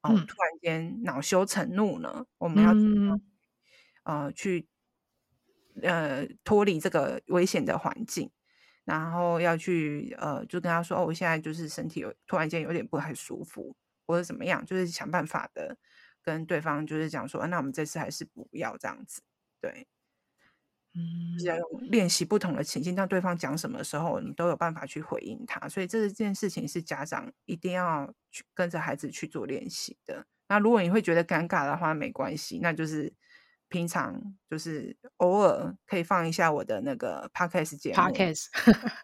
[0.00, 3.20] 哦、嗯、突然间恼羞成怒呢，我们要、嗯、
[4.04, 4.68] 呃去
[5.82, 8.30] 呃脱离这个危险的环境，
[8.84, 13.74] 然后要去呃就跟他说哦，我现在就是身体有突然间有点不太舒服，
[14.06, 15.76] 或者怎么样，就是想办法的
[16.22, 19.20] 跟对方就是讲说，那我们这次还是不要这样子，
[19.60, 19.88] 对。
[20.92, 25.68] 嗯，要用练习不同的情境，当对方讲什么的时候，你都有办法去回应他。
[25.68, 30.26] 所以这件事情是家长一定要去跟着孩子去做练习的。
[30.48, 33.12] 那如果你会觉得尴尬的话，没关系，那就是
[33.68, 37.96] 平常就是偶尔可以放一下我的那个 podcast 节目。
[37.96, 38.46] podcast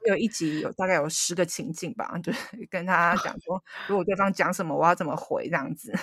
[0.06, 5.96] 有一集有大概有十个情境吧，就是跟他讲说，如果对方讲什么，我要怎么回这样子。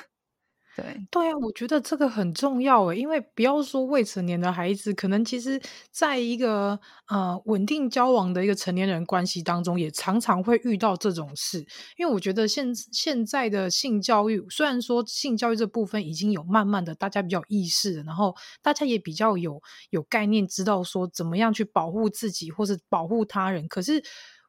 [0.76, 11.60] 对对啊，我觉得这个很重要诶，因为不要说未成年的孩子，可能其实在一个呃稳定交往的一个成年人关系当中，也常常会遇到这种事。
[11.96, 24.04] 因为我觉得现现在的性教育，虽然说性教育这部分已经有慢慢的大家比较意识，然后大家也比较有有概念，知道说怎么样去保护自己或是保护他人，可是。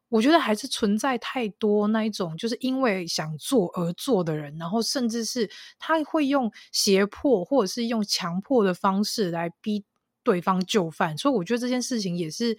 [0.08, 9.84] 我觉得还是存在太多那一种，就是因为想做而做的人，然后甚至是他会用胁迫或者是用强迫的方式来逼
[10.22, 12.56] 对方就范，所以我觉得这件事情也是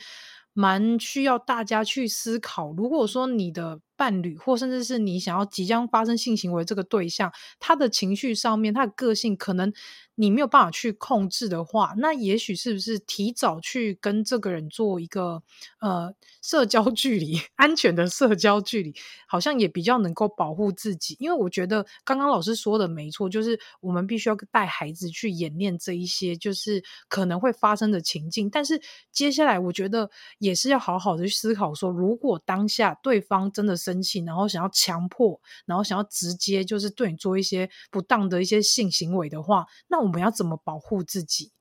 [0.53, 2.71] 蛮需要大家去思考。
[2.73, 9.73] 如果说你的伴侣或甚至是你想要即将发生性行为这个对象，他的情绪上面，他的个性可能。
[10.17, 15.43] 你没有办法去控制的话，那也许是不是提早去跟这个人做一个
[15.81, 18.95] 呃社交 距离，安全的社交距离，
[19.27, 21.17] 好像也比较能够保护自己。
[21.19, 28.49] 因为我觉得刚刚老师说的没错，就是我们必须要带孩子去演练这一些就是可能会发生的情境。
[28.49, 28.81] 但是
[29.12, 40.06] 接下来我觉得也是要好好的去思考说，如果当下对方真的是生气，然后想要强迫，然后想要直接就是对你做一些不当的一些性行为的话，那。
[40.06, 41.52] 我们要怎么保护自己？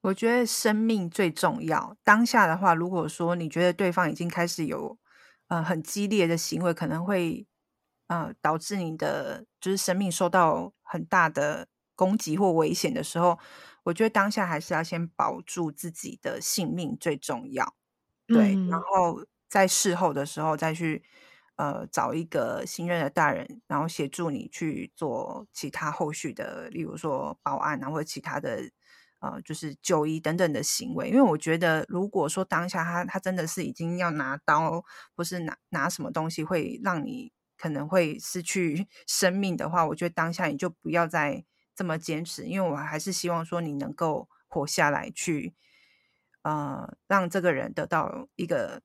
[0.00, 1.96] 我觉得生命最重要。
[2.02, 4.98] 当下的话，如果说你觉得对方已经开始有
[5.46, 7.46] 呃很激烈的行为，可能会
[8.08, 13.38] 呃导致你的就是生命受到很大的攻击或危险的时候，
[13.84, 17.76] 我觉得当下还是要先保住自己的性命最重要。
[18.26, 21.04] 对，嗯、然后在事后的时候再去。
[21.60, 28.62] 呃，找一个信任的大人，然后协助你去做其他后续的，例如说报案啊，或者其他的，
[29.20, 31.10] 呃，就是就医等等的行为。
[31.10, 34.82] 因为我觉得，如果说当下他他真的是已经要拿刀，
[35.14, 41.44] 或是拿拿什么东西会让你可能会失去 生命的话，我觉得当下你就不要再
[41.76, 45.52] 这么坚持，因为我还是希望说你能够活下来，去
[46.40, 48.80] 呃让这个人得到一个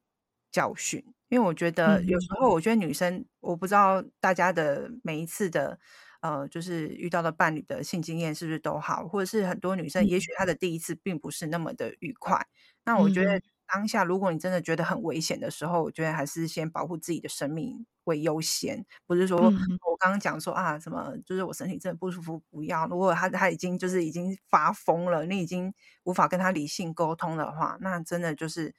[0.51, 1.14] 教训。
[1.29, 5.79] 因为我觉得有时候，我觉得女生，我不知道大家的每一次的，
[6.21, 12.45] 呃，就是遇到的伴侣的性经验是不是都好，或者是很多女生，也许她的第一次并不是那么的愉快。
[12.83, 22.85] 那我觉得当下，如果你真的觉得很危险的时候，我觉得还是先保护自己的生命为优先，不是说我刚刚讲说啊，什么就是我身体真的不舒服，不要。
[22.87, 28.75] 如果他他已经就是已经发疯了，你已经无法跟他理性沟通的话，那真的就是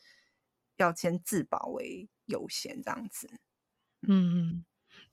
[0.76, 2.08] 要先自保为。
[2.26, 3.28] 优先这样子，
[4.08, 4.64] 嗯，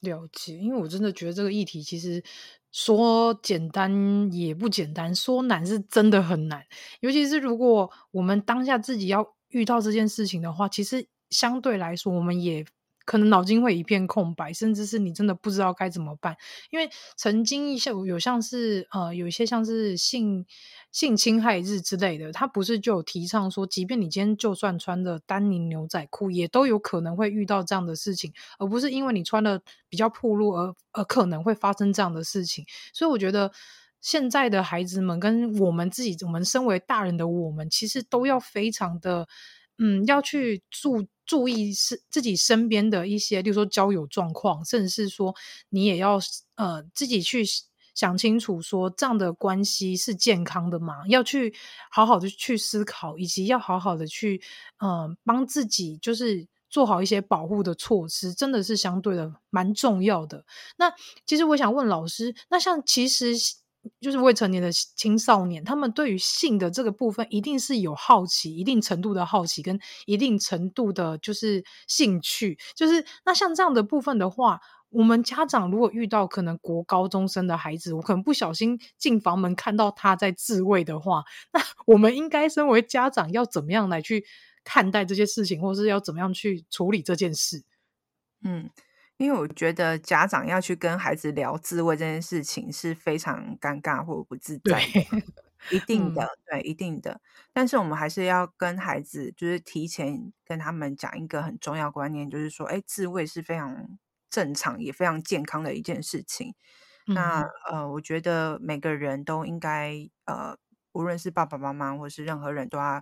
[0.02, 0.58] 了解。
[0.58, 2.24] 因为我真的觉得这个议题其实
[2.72, 6.66] 说简单也不简单，说难是真的很难。
[7.02, 12.66] 尤其是如果我们当下自己要遇到这件事情的话，其实相对来说，我们也。
[13.06, 16.38] 可能脑筋会一片空白，甚至是你真的不知道该怎么办。
[16.72, 20.46] 因为曾经一些有像是呃，有一些像是性
[20.92, 32.66] 性侵害日之类的，他不是就有提倡说，即便你今天就算穿着丹宁牛仔裤，也都有可能会遇到这样的事情，而不是因为你穿的比较暴露而而可能会发生这样的事情。
[32.94, 33.52] 所以我觉得
[34.00, 39.28] 现在的孩子们跟我们自己，我们身为大人的我们，其实都要非常的。
[39.84, 45.36] 嗯，要去注注意是自己身边的一些，例如说交友状况，甚至是说
[45.68, 46.18] 你也要
[46.56, 47.44] 呃自己去
[47.94, 51.06] 想清楚，说这样的关系是健康的吗？
[51.10, 51.54] 要去
[51.92, 54.42] 好好的去思考，以及要好好的去
[54.80, 60.46] 呃帮自己，就是做好一些保护的措施，真的是相对的蛮重要的。
[60.78, 60.94] 那
[61.26, 63.34] 其实我想问老师，那像其实。
[64.00, 72.58] 就是未成年的青少年，他们对于性的这个部分，一定是有好奇，一定程度的好奇，跟一定程度的，就是兴趣。
[72.76, 84.24] 就是那像这样的部分的话，我们家长如果遇到可能国高中生的孩子，我可能不小心进房门看到他在自慰的话，那 我们应该身为家长要怎么样来去
[84.64, 87.64] 看待这些事情，或是要怎么样去处理这件事？
[88.44, 88.70] 嗯。
[89.24, 95.24] 因为我觉得家长要去跟孩子聊自慰这件事情是非常尴尬或不自在的，
[95.72, 97.22] 一定的，对，一定的。
[97.54, 103.98] 但是我们还是要跟孩子，就是提前跟他们讲一个很重要观念，就是说，哎，自慰是非常
[104.30, 106.54] 正常也非常健康的一件事情。
[107.08, 110.58] 嗯、那呃，我觉得每个人都应该呃，
[110.92, 113.02] 无论是爸爸妈妈或是任何人都要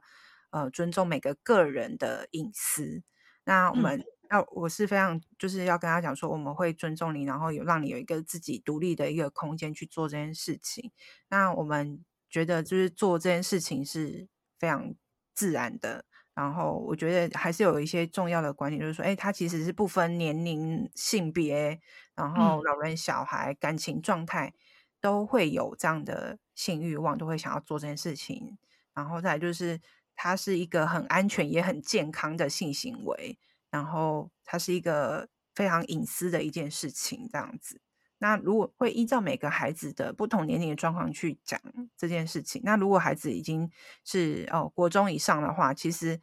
[0.52, 3.02] 呃尊重每个个人的隐私。
[3.44, 4.04] 那我们。
[4.32, 10.92] 嗯那我是非常就是要跟他讲说，我们会尊重你，然后有让你有一个自己独立的一个空间去做这件事情。
[11.30, 14.96] 那我们觉得就是做这件事情是非常
[15.36, 16.06] 自然的。
[16.34, 21.82] 然后我觉得还是有一些重要的观点，就是说，哎，他其实是不分年龄、性别，
[22.16, 24.54] 然后老人、小孩、感情状态
[25.02, 28.58] 都会有这样的性欲望，都会想要做这件事情。
[28.94, 29.82] 然后再来就是，
[30.16, 33.38] 它是一个很安全也很健康的性行为。
[33.72, 37.82] 然后它是一个非常隐私的一件事情，这样子。
[38.20, 41.60] 那如果会依照每个孩子的不同年龄的状况去讲
[41.98, 43.72] 这件事情，那如果孩子已经
[44.06, 46.22] 是哦国中以上的话，其实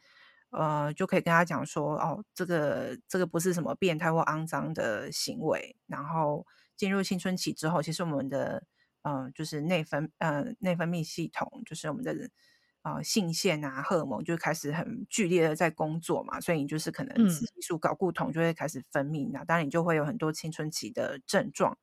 [0.51, 5.75] 呃就可以跟他讲说哦，这个这个不是什么变态或肮脏的行为。
[5.87, 6.45] 然后
[6.77, 8.63] 进入青春期之后，其实我们的
[9.01, 12.29] 呃就是内分呃内分泌系统，就是我们的。
[12.81, 21.77] 啊、呃，性腺啊，荷尔蒙就开始很剧烈的在工作嘛，所以你就是可能雌激素、睾固酮就会开始分泌，那、嗯、当然你就会有很多青春期的症状。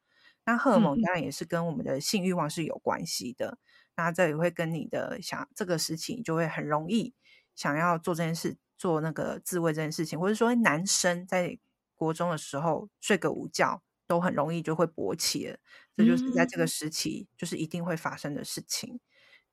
[0.44, 3.58] 那荷尔蒙当然也是跟我们的性欲望是有关系的，嗯、
[3.96, 7.12] 那这也会跟你的想这个时期你就会很容易
[7.54, 11.58] 想要做这件事，做那个自慰这件事情，或者说男生在
[11.94, 15.58] 国中的时候睡个午觉都很容易就会勃起了，
[15.96, 19.00] 这就是在这个时期就是一定会发生的事情。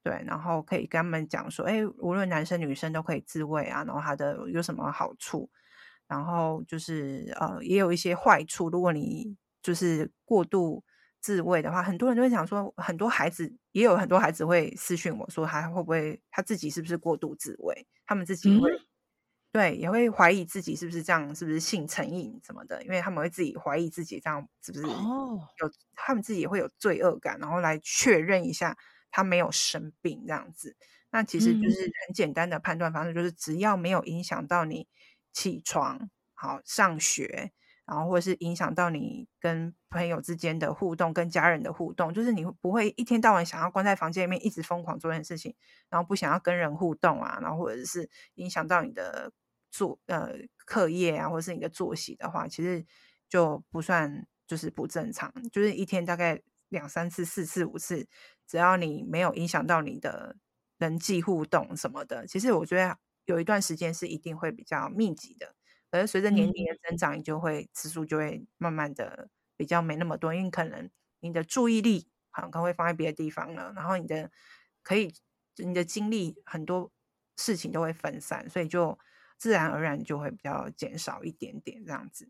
[0.04, 5.49] 对，然后可以跟他们讲说，哎，无论男生女生都可以自慰啊，然后它的有什么好处，
[6.08, 8.70] 然后就是呃，也有一些坏处。
[8.70, 10.84] 如果你就是过度
[11.22, 17.88] 自慰的话，很多人都会想说，很多孩子也有很多孩子会私讯我说，他会不会他自己是不是过度自慰？
[18.06, 18.70] 他们自己会
[19.54, 25.39] 对，也会怀疑自己是不是这样，是不是性成瘾什么的，因为他们会自己怀疑自己这样是不是有，oh.
[25.95, 28.76] 他们自己也会有罪恶感，然后来确认一下
[29.14, 30.76] 他没有生病这样子。
[31.11, 34.88] 那其实就是很简单的判断方式，就是只要没有影响到你
[35.32, 37.51] 起床、好上学，
[37.86, 45.55] 然后或者是影响到你跟朋友之间的互动、跟家人的互动，就是你不会一天到晚想要关在房间里面一直疯狂做这件事情，
[45.89, 49.32] 然后不想要跟人互动啊，然后或者是影响到你的。
[49.76, 50.30] 做呃
[50.68, 52.86] 课业啊，或者是你的作息的话，其实
[53.28, 56.39] 就不算就是不正常，就是一天大概
[56.70, 58.07] 两三次、四次、五次，
[58.54, 60.36] 只要你没有影响到你的
[60.78, 62.95] 人际互动什么的，其实我觉得
[63.26, 65.56] 有一段时间是一定会比较密集的。
[65.89, 69.28] 可是随着年龄的增长，你就会次数就会慢慢的
[69.58, 70.88] 比较没那么多，因为可能
[71.22, 74.30] 你的注意力可能会放在别的地方了，然后你的
[74.84, 75.12] 可以
[75.56, 76.91] 你的精力很多
[77.36, 78.99] 事情都会分散，所以就。
[79.36, 82.30] 自然而然就会比较减少一点点这样子。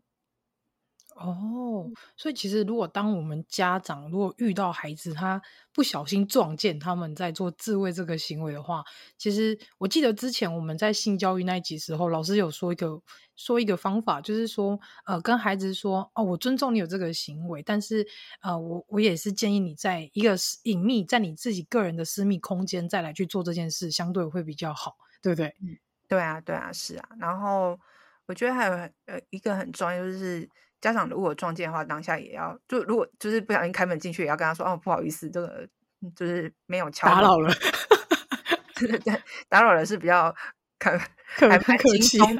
[1.16, 5.40] 哦，所以其实如果当我们家长如果遇到孩子他
[5.72, 8.82] 不小心撞见他们在做自慰这个行为的话，
[9.16, 13.00] 其实我记得之前我们在性教育那一集时候，老师有说一个
[13.36, 18.06] 说一个方法，就是说呃跟孩子说哦，我尊重你有这个行为，但是
[18.42, 25.48] 呃我我也是建议你在一个隐秘在你自己个人的私密空间再来去做这件事，相对会比较好，对不对？
[25.62, 25.78] 嗯。
[26.06, 27.08] 对啊，对啊，是啊。
[27.18, 27.78] 然后
[28.26, 28.72] 我觉得还有
[29.06, 30.48] 呃一个很重要，就是
[30.84, 35.66] 家长如果撞见的话，当下也要就如果就是不小心开门进去，也要跟他说哦，不好意思，这个
[36.14, 37.08] 就是没有敲。
[37.08, 37.50] 打扰了。
[38.74, 40.34] 对对对，打扰了是比较
[40.78, 40.90] 可
[41.40, 42.38] 还蛮轻松，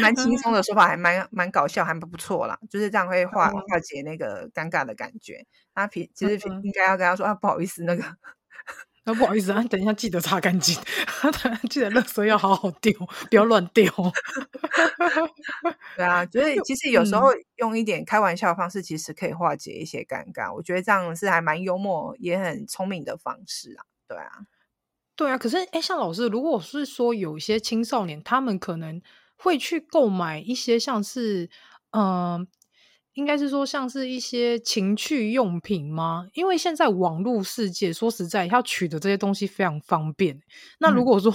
[0.00, 2.58] 蛮轻松的说法，还蛮蛮搞笑，还不不错啦。
[2.70, 5.44] 就是这样会化化解那个尴尬的感觉。
[5.74, 8.02] 他平其实应该要跟他说啊，不好意思，那个。
[9.04, 10.74] 那、啊、 不好意思啊，等一下记得擦干净，
[11.68, 12.92] 记得垃圾要好好丢，
[13.28, 13.84] 不要乱丢。
[15.96, 20.50] 对啊，所以其实有时候用一点开玩笑的方式，其实可以化解一些尴尬。
[20.50, 23.84] 嗯、我觉得这样是还蛮幽默，也很聪明的方式啊。
[24.08, 24.30] 对啊，
[25.16, 25.38] 对啊。
[25.38, 29.00] 可是，哎，像老师，如果是说有一些青少年，他们可能
[29.36, 31.50] 会去购买一些像是，
[31.90, 32.46] 嗯、呃。
[33.14, 36.26] 应该是说，像是一些情趣用品吗？
[36.34, 40.40] 因为现在网络世界，说实在，要取得这些东西非常方便。
[40.78, 41.32] 那如果说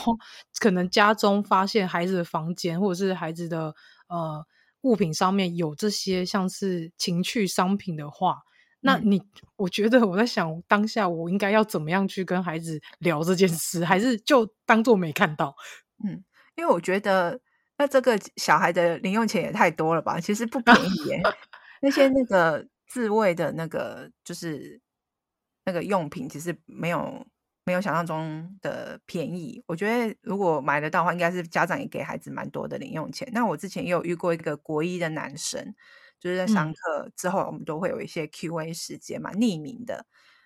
[0.59, 3.73] 可能家中发现孩子的房间或者是孩子的
[4.09, 4.45] 呃
[4.81, 8.39] 物品上面有这些像是情趣商品的话，
[8.81, 9.21] 那你
[9.55, 15.55] 我觉得我在想，当下我应该要怎么样去跟孩子聊这件事，还是就当做没看到？
[16.05, 16.23] 嗯，
[16.55, 17.39] 因为我觉得
[17.77, 20.19] 那这个小孩的零用钱也太多了吧？
[20.19, 21.21] 其实不便宜耶。
[21.81, 24.79] 那些那个自慰的那个就是
[25.65, 27.25] 那个用品，其实没有
[27.65, 29.63] 没有想象中的便宜。
[29.67, 33.29] 我觉得如果买得到的话，应该是家长也给孩子蛮多的零用钱。
[33.31, 35.75] 那我之前也有遇过一个国一的男生，
[36.19, 40.05] 就是在上课之后，我们都会有一些 Q&A 时间嘛，匿名的。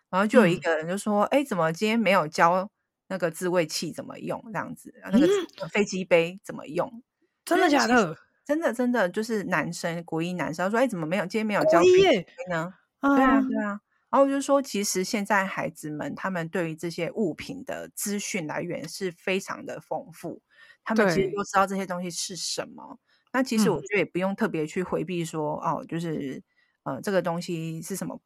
[0.10, 2.70] 然后就有一个人就说：“哎、嗯，怎么今天没有教
[3.08, 4.40] 那个自慰器怎么用？
[4.54, 5.28] 这样子，那个
[5.70, 6.88] 飞机杯怎么用？
[6.88, 7.04] 嗯、
[7.46, 8.16] 真的假的？”
[8.46, 11.26] 真的，真的就是男生，国一男生他说：“哎，怎么没有？
[11.26, 13.80] 今天没有教 PK 呢？”啊对啊，对啊。
[14.10, 20.42] 然后我就说，其实现在孩子们他们对于这些物品的资讯来源是非常的丰富，
[20.84, 23.00] 他们其实都知道这些东西是什么。
[23.32, 26.44] 那其实我觉得也不用特别去回避说，嗯、哦，就是
[26.84, 28.22] 呃，这个东西是什么，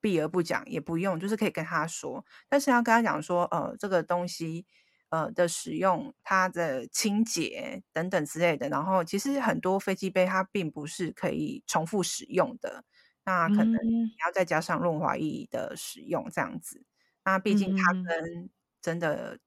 [0.00, 4.66] 避而不讲也不用，就是可以跟他说，但是要跟他讲说，呃，这个东西。
[5.10, 12.84] 呃的使用，它的清洁等等之类的，然后其实很多飞机杯它并不是可以重复使用的，
[13.24, 16.84] 那可能你要再加上润滑液的使用这样子，
[17.24, 18.50] 那毕竟它跟
[18.82, 19.38] 真的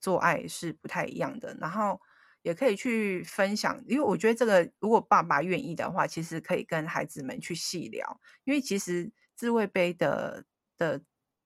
[0.00, 2.00] 做爱是不太一样的，然后
[2.42, 10.44] 也可以去分享，因为我觉得这个如果爸爸愿意的话，其实可以跟孩子们去细聊，因为其实自慰杯的
[10.76, 11.02] 的。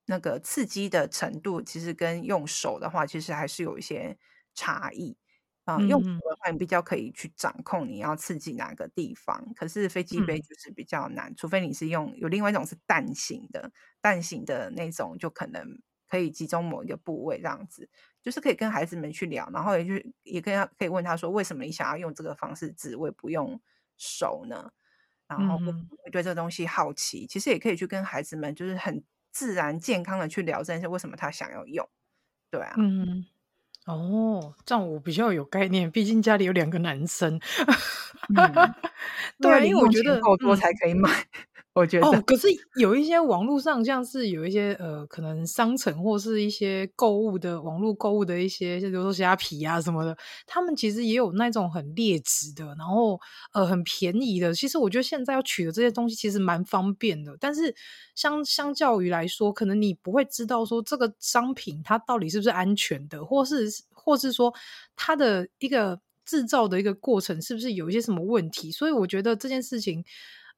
[0.07, 4.17] 那个刺激的程度，其实跟用手的话，其实还是有一些
[4.55, 5.17] 差异
[5.65, 5.83] 啊、呃。
[5.83, 15.67] 用手的话，你比较可以去掌控你要刺激哪个地方，可是飞机杯就是比较难，嗯、除非你是用有另外一种是蛋形的，蛋形的那种就可能
[16.09, 17.91] 可以集中某一个部位这样子，
[18.23, 23.61] 就是可以跟孩子们去聊，然后也就也可以可以问他说，为什么你想要用这个方式自慰不用
[23.97, 24.71] 手呢？
[25.27, 25.73] 然后会
[26.13, 29.03] 对这个东西好奇，其实也可以去跟孩子们就是很。
[29.37, 31.87] 自然健康的去聊这些，为什么他想要用？
[32.51, 33.26] 对啊，嗯，
[33.84, 37.39] 哦，这样我比较有概念，毕竟家里有两个男生，
[38.34, 38.74] 嗯、
[39.39, 41.11] 对， 因为我觉得够多才可以买，
[41.77, 42.49] 我觉得哦，可是
[42.81, 50.16] 有一些网络上，像是有一些呃，可能商城或是一些购物的网络购物的一些，就比如说虾皮啊什么的，
[50.47, 53.20] 他们其实也有那种很劣质的，然后
[53.53, 54.55] 呃很便宜的。
[54.55, 57.74] 其实我觉得现在要取得这些东西其实蛮方便的，但是
[58.14, 64.51] 相相较于来说，可能你不会知道说这个商品它到底是不是安全的，或是或是说
[64.97, 68.72] 它的一个制造的一个过程是不是有一些什么问题。
[68.72, 70.03] 所以我觉得这件事情。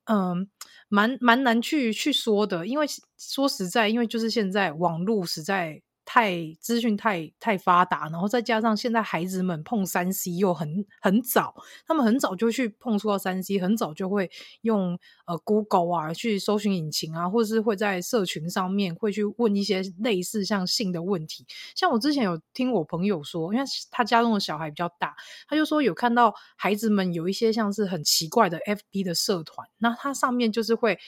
[0.09, 0.49] 嗯，
[0.89, 2.87] 蛮蛮难去去说的，因为
[3.19, 5.83] 说实在，因为就是现在网络实在。
[6.11, 11.55] 太资讯太太发达，然后再加上现在孩子们碰三 C 又很很早，
[11.87, 14.31] 他们很早就去碰触到三 C，很早就会
[14.63, 21.47] 用呃 Google 啊去搜寻引擎啊，或者是会在社群上面会去问一些类似像性的问题。
[21.75, 25.15] 像我之前有听我朋友说，因为他家中的小孩比较大，
[25.47, 30.99] 他就说有看到孩子们有一些像是很奇怪的 FB 的社团，那他上面就是会。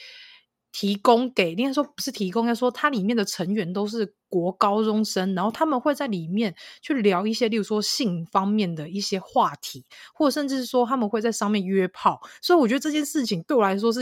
[0.71, 12.21] 提供给，应该说不是提供，应该说它里面的成员都是国高中生，然后他们会在里面去聊一些，例如说性方面的一些话题，或者甚至是说他们会在上面约炮。
[12.41, 14.01] 所以我觉得这件事情对我来说是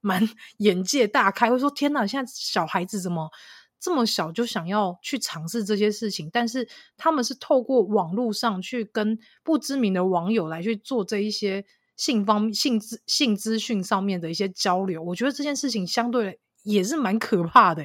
[0.00, 1.50] 蛮 眼界大开。
[1.50, 3.30] 会说天哪，现在小孩子怎么
[3.78, 6.28] 这么小就想要去尝试这些事情？
[6.32, 11.64] 但是他们是透过网络上去跟不知名的网友来去做这一些。
[11.98, 17.84] 性方性资性资讯上面的一些交流，我觉得这件事情相对也是蛮可怕的。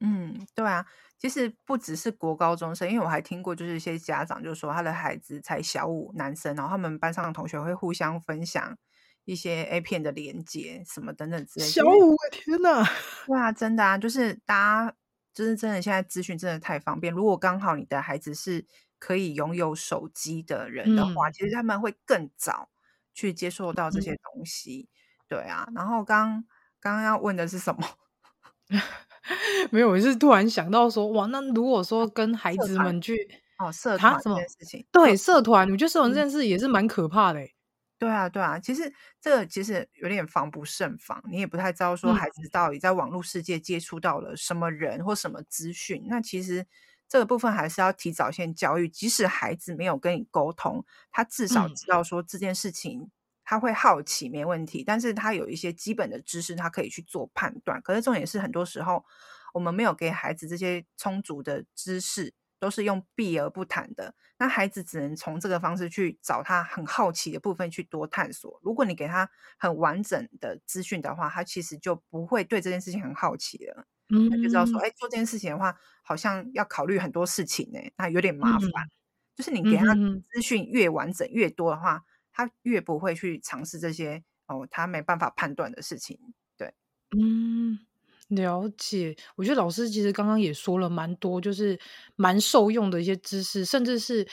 [0.00, 0.84] 嗯，对啊，
[1.16, 8.76] 其实不只是国高中生，因为我还听过，就是一些家长就说他的孩子才小五，男生，然后他们班上的同学会互相分享
[9.24, 11.70] 一些 A 片的连接什么等等之类的。
[11.70, 12.84] 小五，天哪！
[13.26, 14.54] 对啊，真的啊，就是大
[14.88, 14.96] 家
[15.32, 17.14] 就是真的，现在资讯真的太方便。
[17.14, 18.66] 如果刚好你的孩子是
[18.98, 22.68] 可以拥有手机的人的话，嗯、其实他们会更早。
[23.14, 24.92] 去接受到这些东西，嗯、
[25.28, 25.66] 对啊。
[25.74, 26.44] 然后刚
[26.80, 27.88] 刚刚要问的是什么？
[29.70, 33.16] 没有，我是突然想到说，哇，那如果说跟孩子们去
[33.58, 37.40] 哦社团这件事情，对社团，我觉得社团这件事也是蛮可怕的。
[37.98, 46.02] 对啊，对啊，其实这个其实有点防不胜防，你也不太知道说孩子到底在网络世界接触到了什么人或什么资讯。
[46.04, 46.66] 嗯、那其实。
[47.08, 53.10] 这个部分还是要提早先教育，即使孩子没有跟你沟通，他至少知道说这件事情
[53.44, 57.80] 他会好奇没问题，但是他有一些基本的知识，他可以去做判断。
[57.82, 59.04] 可是重点是，很多时候
[59.52, 64.14] 我们没有给孩子这些充足的知识，都是用避而不谈的。
[64.36, 68.58] 那孩子只能从这个方式去找他很好奇的部分去多探索。
[68.64, 73.86] 如果你给他很完整的资讯的话，他其实就不会对这件事情很好奇了。
[74.14, 78.68] 嗯，就知道说，哎，做这件事情的话，好像要考虑很多事情呢，那有点麻烦。
[78.68, 78.90] 嗯、
[79.36, 86.18] 就是你给他资讯越完整越多的话，他越不会去尝试这些哦，他没办法判断的事情。
[86.56, 86.72] 对，
[87.18, 87.78] 嗯，
[88.28, 89.16] 了解。
[89.36, 91.78] 我觉得老师其实刚刚也说了蛮多，就是
[92.16, 94.26] 蛮受用的一些知识，甚至是。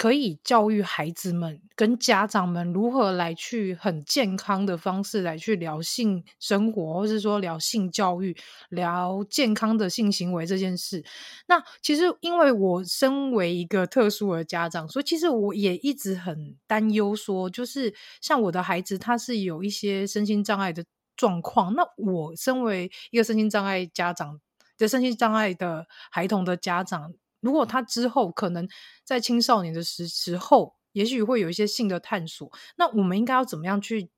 [0.00, 8.34] 可以教育孩子们跟家长们如何来去很健康的方式来去聊性生活，或是说聊性教育、
[8.70, 11.04] 聊健康的性行为这件事。
[11.48, 20.82] 那其实因为我身为一个特殊的家长，所以其实我也一直很担忧，说就是像我的孩子他是有一些身心障碍的
[21.14, 24.40] 状况，那我身为一个身心障碍家长
[24.78, 27.12] 的身心障碍的孩童的家长。
[27.40, 28.68] 如果他之后可能
[29.04, 34.10] 在青少年的时时候，也许会有一些性的探索，那我们应该要怎么样去，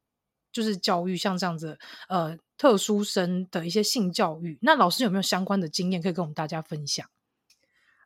[0.51, 4.59] 就是教育像这样子呃特殊生的一些性教育？
[4.62, 7.07] 那老师有没有相关的经验可以跟我们大家分享？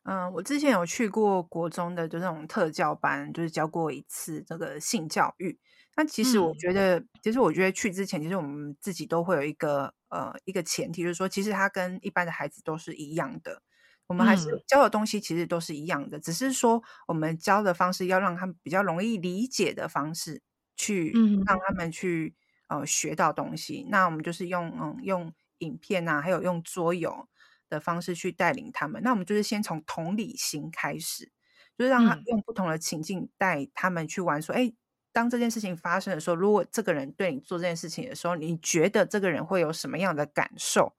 [0.04, 5.58] 嗯，我之前有去过国中的就那种特教班，就是教过一次这个性教育。
[5.96, 13.62] 那其实我觉得，嗯、其实我觉得去之前，其实我们自己都会有一个呃一个前提，就是说，其实他跟一般的孩子都是一样的。
[14.06, 20.42] 我们还是教的东西其实都是一样的，嗯、只是说我们教的方式要让他们比较容易理解的方式
[20.76, 21.12] 去
[21.44, 22.34] 让他们去、
[22.68, 23.86] 嗯、呃学到东西。
[23.90, 27.28] 那我们就是用嗯用影片啊，还有用桌游
[27.68, 29.02] 的方式去带领他们。
[29.02, 31.32] 那我们就是先从同理心开始，
[31.76, 34.40] 就是让他用不同的情境带他们去玩。
[34.40, 34.76] 说，哎、嗯，
[35.12, 40.94] 当这件事情发生的时候，如果这个人对你做这件事情的时候，你觉得这个人会有什么样的感受？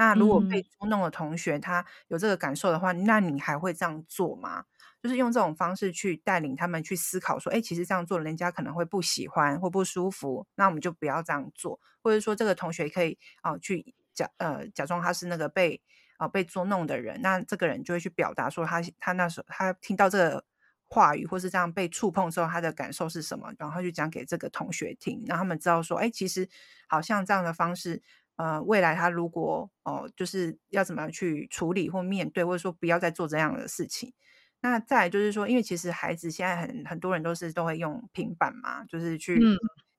[0.00, 4.64] 那如果被捉弄的同学他有这个感受的话，嗯、那你还会这样做吗？
[5.02, 11.78] 就是用这种方式去带领他们去思考，说，哎，其实这样做人家可能会不喜欢或不舒服，那我们就不要这样做。
[12.02, 15.82] 或者说，这个同学可以啊、呃、去假呃假装他是那个被
[16.16, 20.44] 啊、呃、被捉弄的人，那这个人就会去表达说他他那时候他听到这个
[20.88, 26.48] 话语或是这样被触碰之后他的感受是什么，然后就讲给这个同学听，让他们知道说，哎，其实
[26.88, 28.02] 好像这样的方式。
[28.40, 34.14] 呃，未来他如果哦、呃，就是要怎么样去处理或面对，或者说不要再做这样的事情。
[34.62, 39.38] 那再来就是说，因为其实孩子现在很很多人都是都会用平板嘛，就是去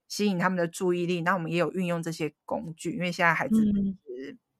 [0.07, 1.21] 吸引他们的注意力。
[1.21, 3.55] 那、嗯、我们也有运用这些工具，因为现在孩子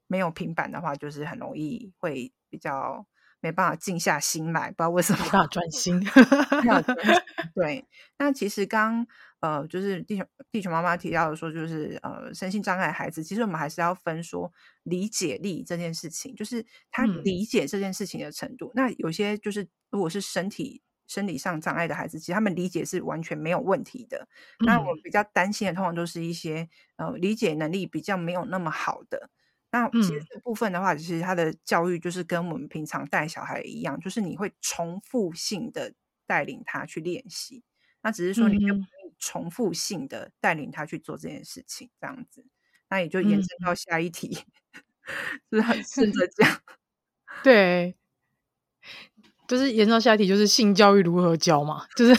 [0.05, 3.03] 没有平板的话，就是很容易会比较
[3.39, 5.99] 没办法静下心来，不知道为什么没办法专心。
[7.55, 7.88] 对，
[8.19, 9.07] 那其实刚
[9.41, 14.51] 呃，就是地球地球妈妈提到的说，就是呃，身心障碍孩子，其实我们还是要分说
[14.83, 18.67] 理解力这件事情，就是他理解这件事情的程度。
[18.67, 24.27] 嗯、那有些就是如果是身体生理上障碍的孩子，其实他们理解是完全没有问题的。
[24.59, 29.29] 嗯、那我比较担心的，通常都是一些呃理解能力比较没有那么好的。
[29.71, 35.93] 那其实这部分的话，其实他的教育就是跟我们平常带小孩一样，就是你会重复性的
[36.27, 37.63] 带领他去练习。
[38.03, 38.79] 那只是说你可以
[39.22, 42.43] 重复性的带领他去做这件事情，这样子，
[42.89, 44.43] 那也就延伸到下一题，
[45.05, 45.13] 嗯、
[45.51, 46.59] 就是很顺着讲。
[47.43, 47.95] 对，
[49.47, 51.86] 就是延伸到下一题，就是性教育如何教嘛？
[51.95, 52.15] 就是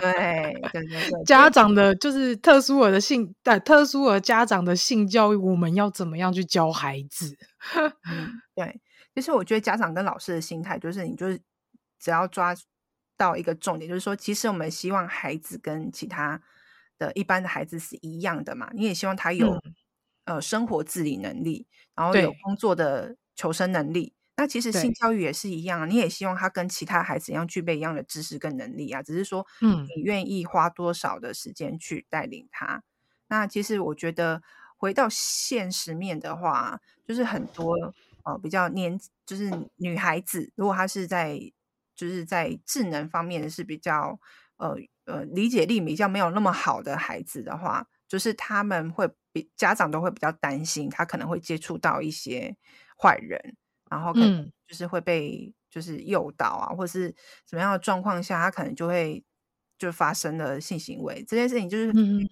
[0.00, 7.38] 对对对对， 家长的，就是特殊儿的性，对特殊儿家长的性教育，我们要怎么样去教孩子？
[8.10, 8.80] 嗯，对，
[9.14, 11.40] 其实我觉得家长跟老师的心态，就是你就是
[12.00, 12.54] 只要抓。
[13.20, 16.40] 到一个重点，就是说，其实我们希望孩子跟其他
[16.96, 18.70] 的一般的孩子是一样的嘛。
[18.72, 19.74] 你也希望他有、嗯、
[20.24, 24.14] 呃生活自理能力，然后有工作的求生能力。
[24.38, 29.02] 那其实性教育也是一样，你也希望他跟其他孩子一样具备一样的知识跟能力啊。
[29.02, 32.76] 只是说，嗯，你愿意花多少的时间去带领他？
[32.76, 32.82] 嗯、
[33.28, 34.42] 那其实我觉得
[34.78, 37.76] 回到现实面的话，就是很多
[38.24, 41.38] 呃比较年就是女孩子，如果她是在
[42.00, 44.18] 就是在智能方面是比较
[44.56, 44.74] 呃
[45.04, 52.56] 呃理解力比较没有那么好的孩子的话，就是他们会比家长都会比较担心，他可能会接触到一些
[52.96, 53.54] 坏人，
[53.90, 57.14] 然后可能就是会被就是诱导啊，嗯、或是
[57.46, 59.22] 什么样的状况下，他可能就会
[59.78, 62.26] 就发生了性行为这件事情，就是嗯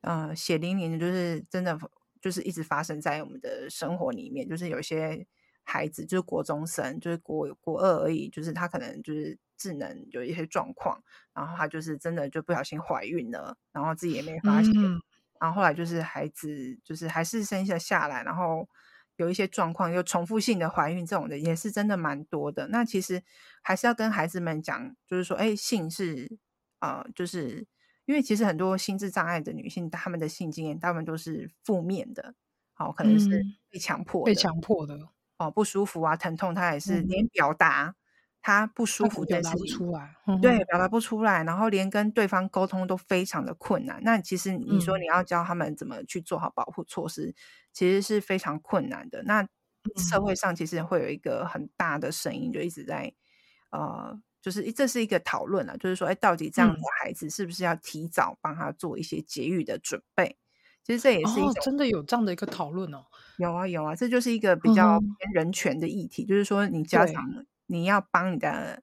[0.00, 1.78] 呃血淋淋的，就是真的
[2.20, 5.24] 就是一直发生在我们的生活里面，就是有些。
[5.64, 11.02] 孩子就是国中生，就是国国二而已，就是他可能就是智能有一些状况，
[11.32, 15.00] 然后他就是真的就不小心怀孕了，然后自己也没发现，嗯、
[15.40, 18.68] 然后后来就是孩子就是还是生下下来，然后
[19.16, 22.68] 有一些状况又重复性的怀孕这种的也是真的蛮多的。
[22.68, 23.22] 那其实
[23.62, 26.38] 还是要跟孩子们讲，就是说，哎，性是
[26.80, 27.66] 呃，就是
[28.04, 32.34] 因为其实很多心智障碍的女性，她们的性经验大部分都是负面的，
[32.74, 35.08] 好，可能是被强迫的、嗯、被强迫的。
[35.36, 37.94] 哦，不舒服啊，疼痛，他也是连表达
[38.40, 44.00] 他不舒服这件事情，出来，对，表达不出来，然后连跟对方沟通都非常的困难。
[44.04, 47.34] 那其实你说你要教他们怎么去做好保护措施，嗯、
[47.72, 49.22] 其实是非常困难的。
[49.24, 49.48] 那
[49.96, 53.12] 社会上其实会有一个很大的声音，就一直在
[53.70, 60.26] 呃，就是这是一个讨论啊，就是说，哎，到底这样的孩子是不是要提早帮他做一些节育的准备？
[60.26, 60.38] 嗯、
[60.84, 63.04] 其实这也是一种、哦、真的有这样的一个讨论哦。
[63.36, 68.82] 有啊有啊，这就是一个比较偏人权的议题，嗯、就是说你家长你要帮你的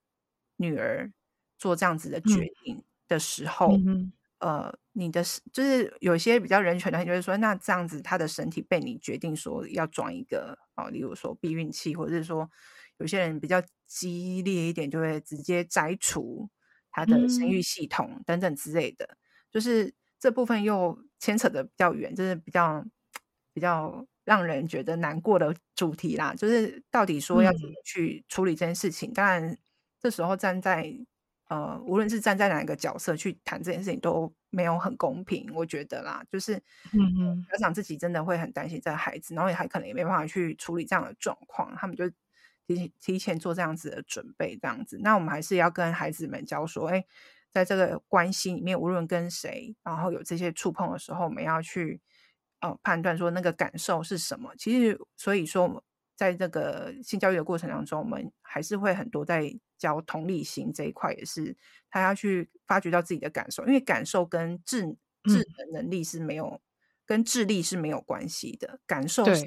[0.58, 1.10] 女儿
[1.58, 5.24] 做这样子的决定的时候，嗯、呃，你的
[5.54, 12.50] 就是有些比较人权的，就是说那这样子她的身体被你决定说要装一个哦，例如说避孕器，或者是说
[12.98, 16.50] 有些人比较激烈一点，就会直接摘除
[16.92, 19.18] 她的生育系统等等之类的，嗯、
[19.52, 22.84] 就是这部分又牵扯的比较远，就是比较
[23.54, 24.06] 比较。
[24.24, 29.10] 让人觉得难过的主题啦，就是到底说要怎么去处理这件事情。
[29.12, 29.58] 嗯、当然，
[30.00, 30.94] 这时候站在
[31.50, 36.56] 呃，无论是站在哪一个角色去谈这件事情都没有很公平，我觉得啦，就是
[36.94, 42.10] 嗯嗯，家长自己真的会很担心这个孩子，然后也还可能也没办法去处理这样的状况，他们就
[42.68, 45.00] 提提前做这样子的准备，这样子。
[45.02, 47.04] 那我们还是要跟孩子们教说，哎，
[47.50, 52.00] 在这个关系里面，无论跟谁，然后有这些触碰的时候，我们要去。
[52.62, 54.54] 哦，判断说那个感受是什么？
[54.58, 55.84] 其实，所以说，
[56.16, 61.58] 在这个性教育的过程当中，我们还是会很多在教同理心这一块，也是
[61.90, 64.82] 他要去发掘到自己的感受，因为感受跟智
[65.24, 66.62] 智能能力是没有，嗯、
[67.06, 68.80] 跟智力是没有关系的。
[68.86, 69.44] 感受是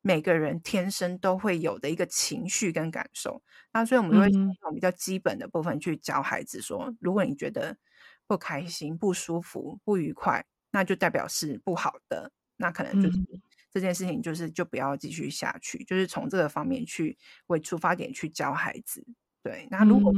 [0.00, 3.42] 每个人天生都会有的一个情绪跟感受。
[3.72, 7.76] 那所以，我们会从比较基本的部分去教孩子说：嗯、如果你觉得
[8.28, 12.30] 不开心、不舒服、不愉快，那就代表是不好的。
[12.62, 13.18] 那可能就是
[13.70, 19.04] 这件事情，就是就不要继续下去，嗯、就是从这个方面去为出发点去教孩子。
[19.42, 20.12] 对，那如果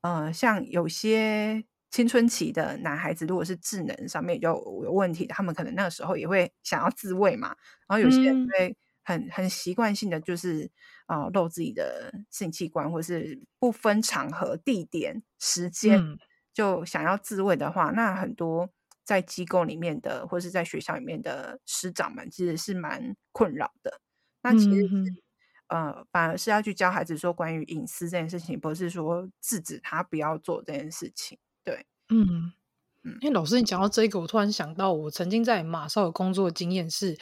[0.00, 7.54] 嗯、呃，像有些青春期的男孩子，如果是智能上面就有问题，他们可能那个时候也会想要自慰嘛。
[7.86, 10.68] 然后有些人会很、嗯、很习惯性的就是
[11.06, 16.18] 啊、呃、露自己的性器官，或是不分场合、地点、时间、嗯、
[16.52, 18.70] 就想要自慰的话，那很多
[19.12, 24.00] 在机构里面的或是在学校里面的师长们其实是蛮困扰的。
[24.42, 24.88] 那其实、
[25.68, 31.38] 嗯、呃反而是要去教孩子说关于隐私这件事情，不是说制止他不要做这件事情。
[31.62, 32.52] 对，嗯
[33.04, 37.18] 嗯，因为老师你讲到这个，我突然想到，我曾经在马绍尔工作的经验是，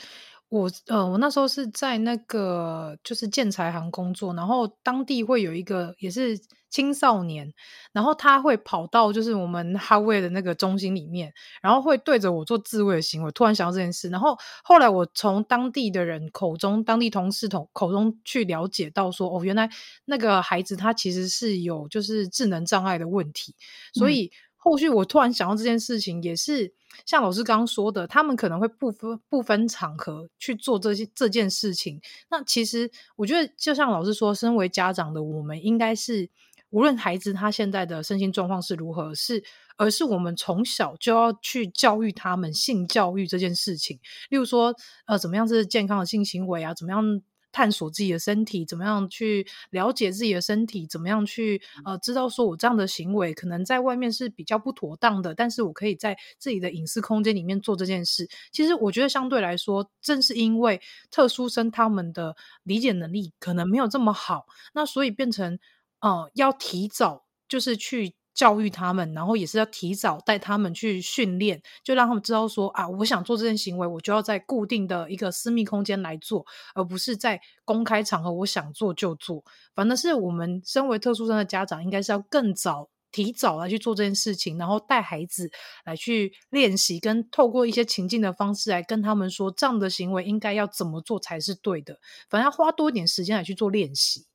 [0.49, 6.39] 我呃，我那时候是在那个就是建材行工作，然后当地会有一个也是
[6.71, 7.53] 青少年，
[7.93, 13.31] 然后他会跑到就是我们哈卫的那个中心里面，然后会对着我做自慰的行为。
[13.33, 19.69] 突然想到这件事，然后后来我从当地的人口中、当地同事口口中去了解到说，哦，原来
[20.05, 23.55] 那个孩子他其实是有就是智能障碍的问题，
[23.93, 24.27] 所以。
[24.27, 24.31] 嗯
[24.63, 26.71] 后续我突然想到这件事情，也是
[27.07, 31.99] 像老师刚刚说的，他们可能会不分不分场合去做这些这件事情。
[32.29, 36.29] 那其实我觉得，就像老师说，身为家长的我们，应该是
[36.71, 39.43] 无论孩子他现在的身心状况是如何，是
[39.77, 44.01] 而是我们从小就要去教育他们性教育这件事情。
[44.29, 44.75] 例如说，
[45.07, 46.73] 呃，怎么样是健康的性行为啊？
[46.75, 47.23] 怎么样？
[47.53, 50.87] 探索自己的身体，怎么样去了解自己的身体？
[50.87, 58.29] 怎么样去呃知道说我这样的行为可能在外面是比较不妥当的，但是我可以在自己的隐私空间里面做这件事。
[58.53, 65.59] 其实我觉得相对来说，正是因为特殊生他们的理解能力可能没有这么好，那所以变成
[66.01, 68.15] 呃要提早就是去。
[68.33, 79.45] 教育他们，然后也是要提早带他们去训练，就让他们知道说啊，我想做这件行为，我就要在固定的一个私密空间来做，而不是在公开场合我想做就做。
[79.75, 85.51] 反正是我们身为特殊生的家长，应该是要更早、提早来去做这件事情，然后带孩子
[85.85, 91.99] 来去练习，跟透过一些情境的方式来跟他们说，这样的行为应该要怎么做才是对的。
[92.31, 94.30] 反正要花多一点时间来去做练习。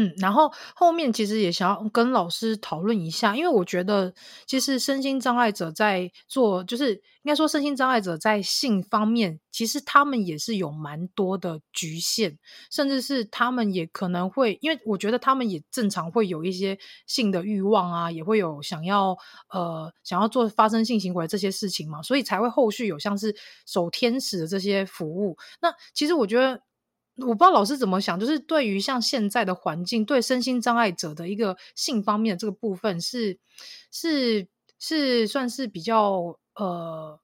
[0.00, 4.14] 嗯，然后后面其实也想要跟老师讨论一下，因为我觉得
[4.46, 12.38] 其实身心障碍者在做，就是应该说身心障碍者在性方面，其实他们也是有蛮多的局限，
[12.70, 19.14] 甚至是他们也可能会，因为我觉得他们也正常会有一些性的欲望啊，也会有想要
[19.50, 23.36] 呃想要做发生性行为这些事情嘛，所以才会后续有像是
[23.66, 25.36] 守天使的这些服务。
[25.60, 26.62] 那其实我觉得。
[27.20, 33.38] 我不知道老师怎么想，就是对于像现在的环境，对身心障碍者的一个性方面的这个部分是，
[33.90, 34.48] 是是
[34.78, 37.20] 是算是比较呃，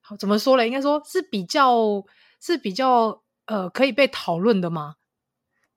[0.00, 0.66] 好怎么说嘞？
[0.66, 2.04] 应该说是比较
[2.40, 4.96] 是比较呃可以被讨论的吗？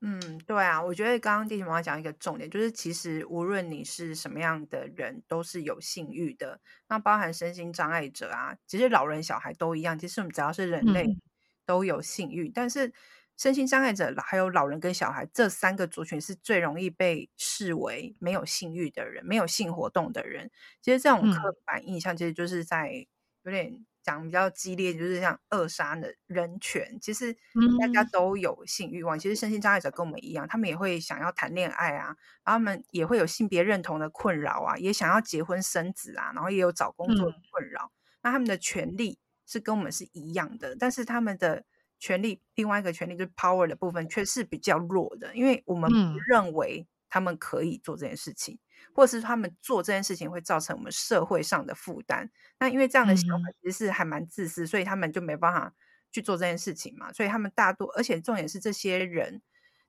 [0.01, 6.59] 嗯，对啊，我觉得刚刚弟弟妈妈讲一个重点，就是其实无论你是什么样的人，都是有性欲的。
[6.87, 9.97] 那包含身心障碍者啊，其实老人小孩都一样。
[9.99, 11.03] 其实我们只要是人类。
[11.03, 11.21] 嗯
[11.69, 12.91] 都有性欲，但是
[13.37, 20.49] 身心障碍者还有老人跟小孩这三个族群是最容易被视为没有性欲的人，没有性活动的人。
[20.81, 23.05] 其实这种刻板印象，其实就是在
[23.43, 26.97] 有点讲比较激烈，就是像扼杀的人权。
[26.99, 27.31] 其实
[27.79, 32.05] 大家都有性欲望，其实身心障碍者跟我们一样，他们也会想要谈恋爱啊，
[32.43, 37.91] 然后他们也会有性别认同的困扰啊，也想要结婚生子啊，然后也有找工作的困扰。
[37.93, 39.19] 嗯、那他们的权利。
[39.49, 41.65] 是跟我们是一样的，但是他们的
[41.97, 52.29] 权利，另外一个权利就是 power 的部分，却是比较弱的，因为我们不认为他们可以做这件事情，嗯、或者是他们做这件事情会造成我们社会上的负担。
[52.59, 55.73] 那因为这样的想法其实是还蛮自私，嗯、所以他们就没办法
[56.11, 57.11] 去做这件事情嘛。
[57.11, 59.41] 所以他们大多，而且重点是这些人，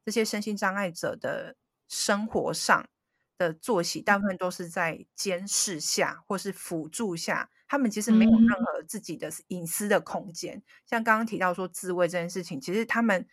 [0.06, 1.54] 这些身心障碍者的
[1.86, 2.88] 生活上
[3.36, 7.50] 的作息，大部分都是在监视下或是辅助下。
[7.70, 13.24] 他们其实没有任何自己的隐私的空间，嗯、像刚刚提到说自慰这件事情，其实他们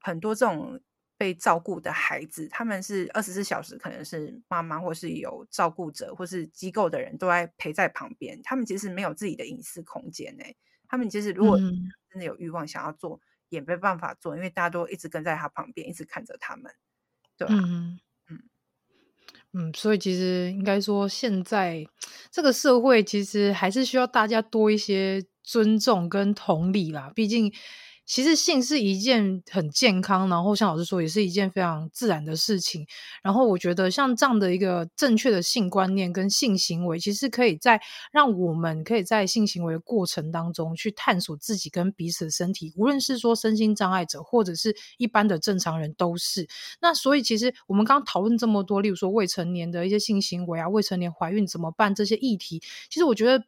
[0.00, 0.80] 很多这种
[1.16, 10.44] 被照顾的孩子，他们是二十四小时可能是妈妈或是有照顾者或是机构的人都在陪在旁边，他们其实没有自己的隐私空间呢。
[10.88, 16.74] 他们其实如果真的有欲望想要做，嗯、也没办法做，因为大家都一直跟在他旁边，一直看着他们，
[17.36, 17.54] 对吧？
[17.56, 18.00] 嗯
[19.54, 21.86] 嗯，所以其实应该说，现在
[22.30, 27.10] 这个社会其实还是需要大家多一些尊重跟同理啦。
[27.14, 27.50] 毕竟
[28.08, 32.86] 其实性是一件很健康，然后像老师说，也是一件非常自然的事情。
[33.22, 37.78] 然后我觉得像这样的一个正确的性观念跟性行为，其实可以在
[38.10, 46.48] 让我们可以在性行为的过程当中去探索自己跟彼此的身体，无论是说身心障碍者或者是一般的正常人都是。
[46.80, 53.44] 那所以其实我们刚刚讨论这么多，例如说未成年的一些性行为啊，未成年怀孕怎么办这些议题，其实我觉得。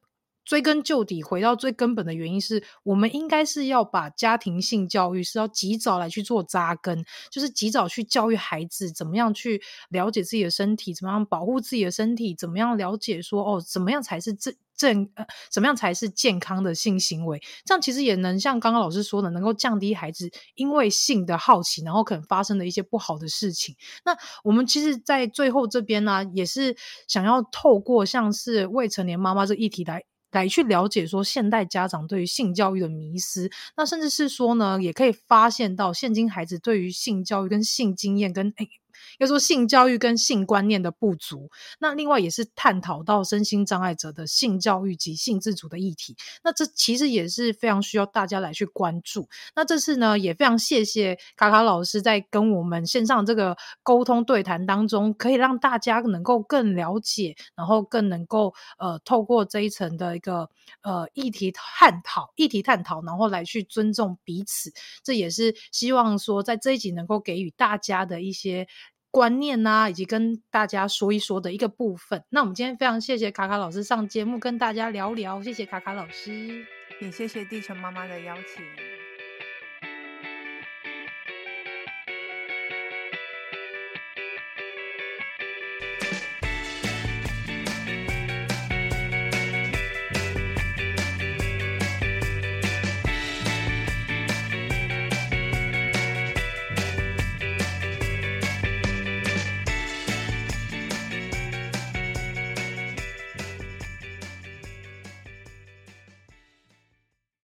[0.50, 17.40] 追根究底，回到最根本的原因是我们应该是要把家庭性教育是要及早来去做扎根，就是及早去教育孩子怎么样去了解自己的身体，怎么样保护自己的身体，怎么样了解说哦，怎么样才是正正呃，怎么样才是健康的性行为？
[17.64, 23.76] 这样其实也能像刚刚老师说的，能够降低孩子因为性的好奇，然后可能发生的一些不好的事情。
[24.04, 26.76] 那我们其实，在最后这边呢、也是
[27.06, 30.02] 想要透过像是未成年妈妈这议题来。
[30.32, 38.79] 来去了解说现代家长对于性教育的迷失，那甚至是说呢，也可以发现到现今孩子对于性教育跟性经验跟诶。
[39.20, 46.16] 要说性教育跟性观念的不足，那另外也是探讨到身心障碍者的性教育及性自主的议题。
[46.42, 49.28] 那这其实也是非常需要大家来去关注。
[49.54, 60.48] 那这次呢，也非常谢谢卡卡老师在跟我们线上这个沟通对谈当中，可以让大家能够更了解，然后更能够呃透过这一层的一个
[60.80, 64.72] 呃议题探讨、议题探讨，然后来去尊重彼此。
[65.04, 68.66] 这也是希望说在这一集能够给予大家的一些。
[69.10, 72.22] 观念呐、以及跟大家说一说的一个部分。
[72.30, 76.64] 那我们今天非常谢谢卡卡老师上节目跟大家聊聊，谢谢卡卡老师，
[77.00, 78.99] 也谢谢地球妈妈的邀请。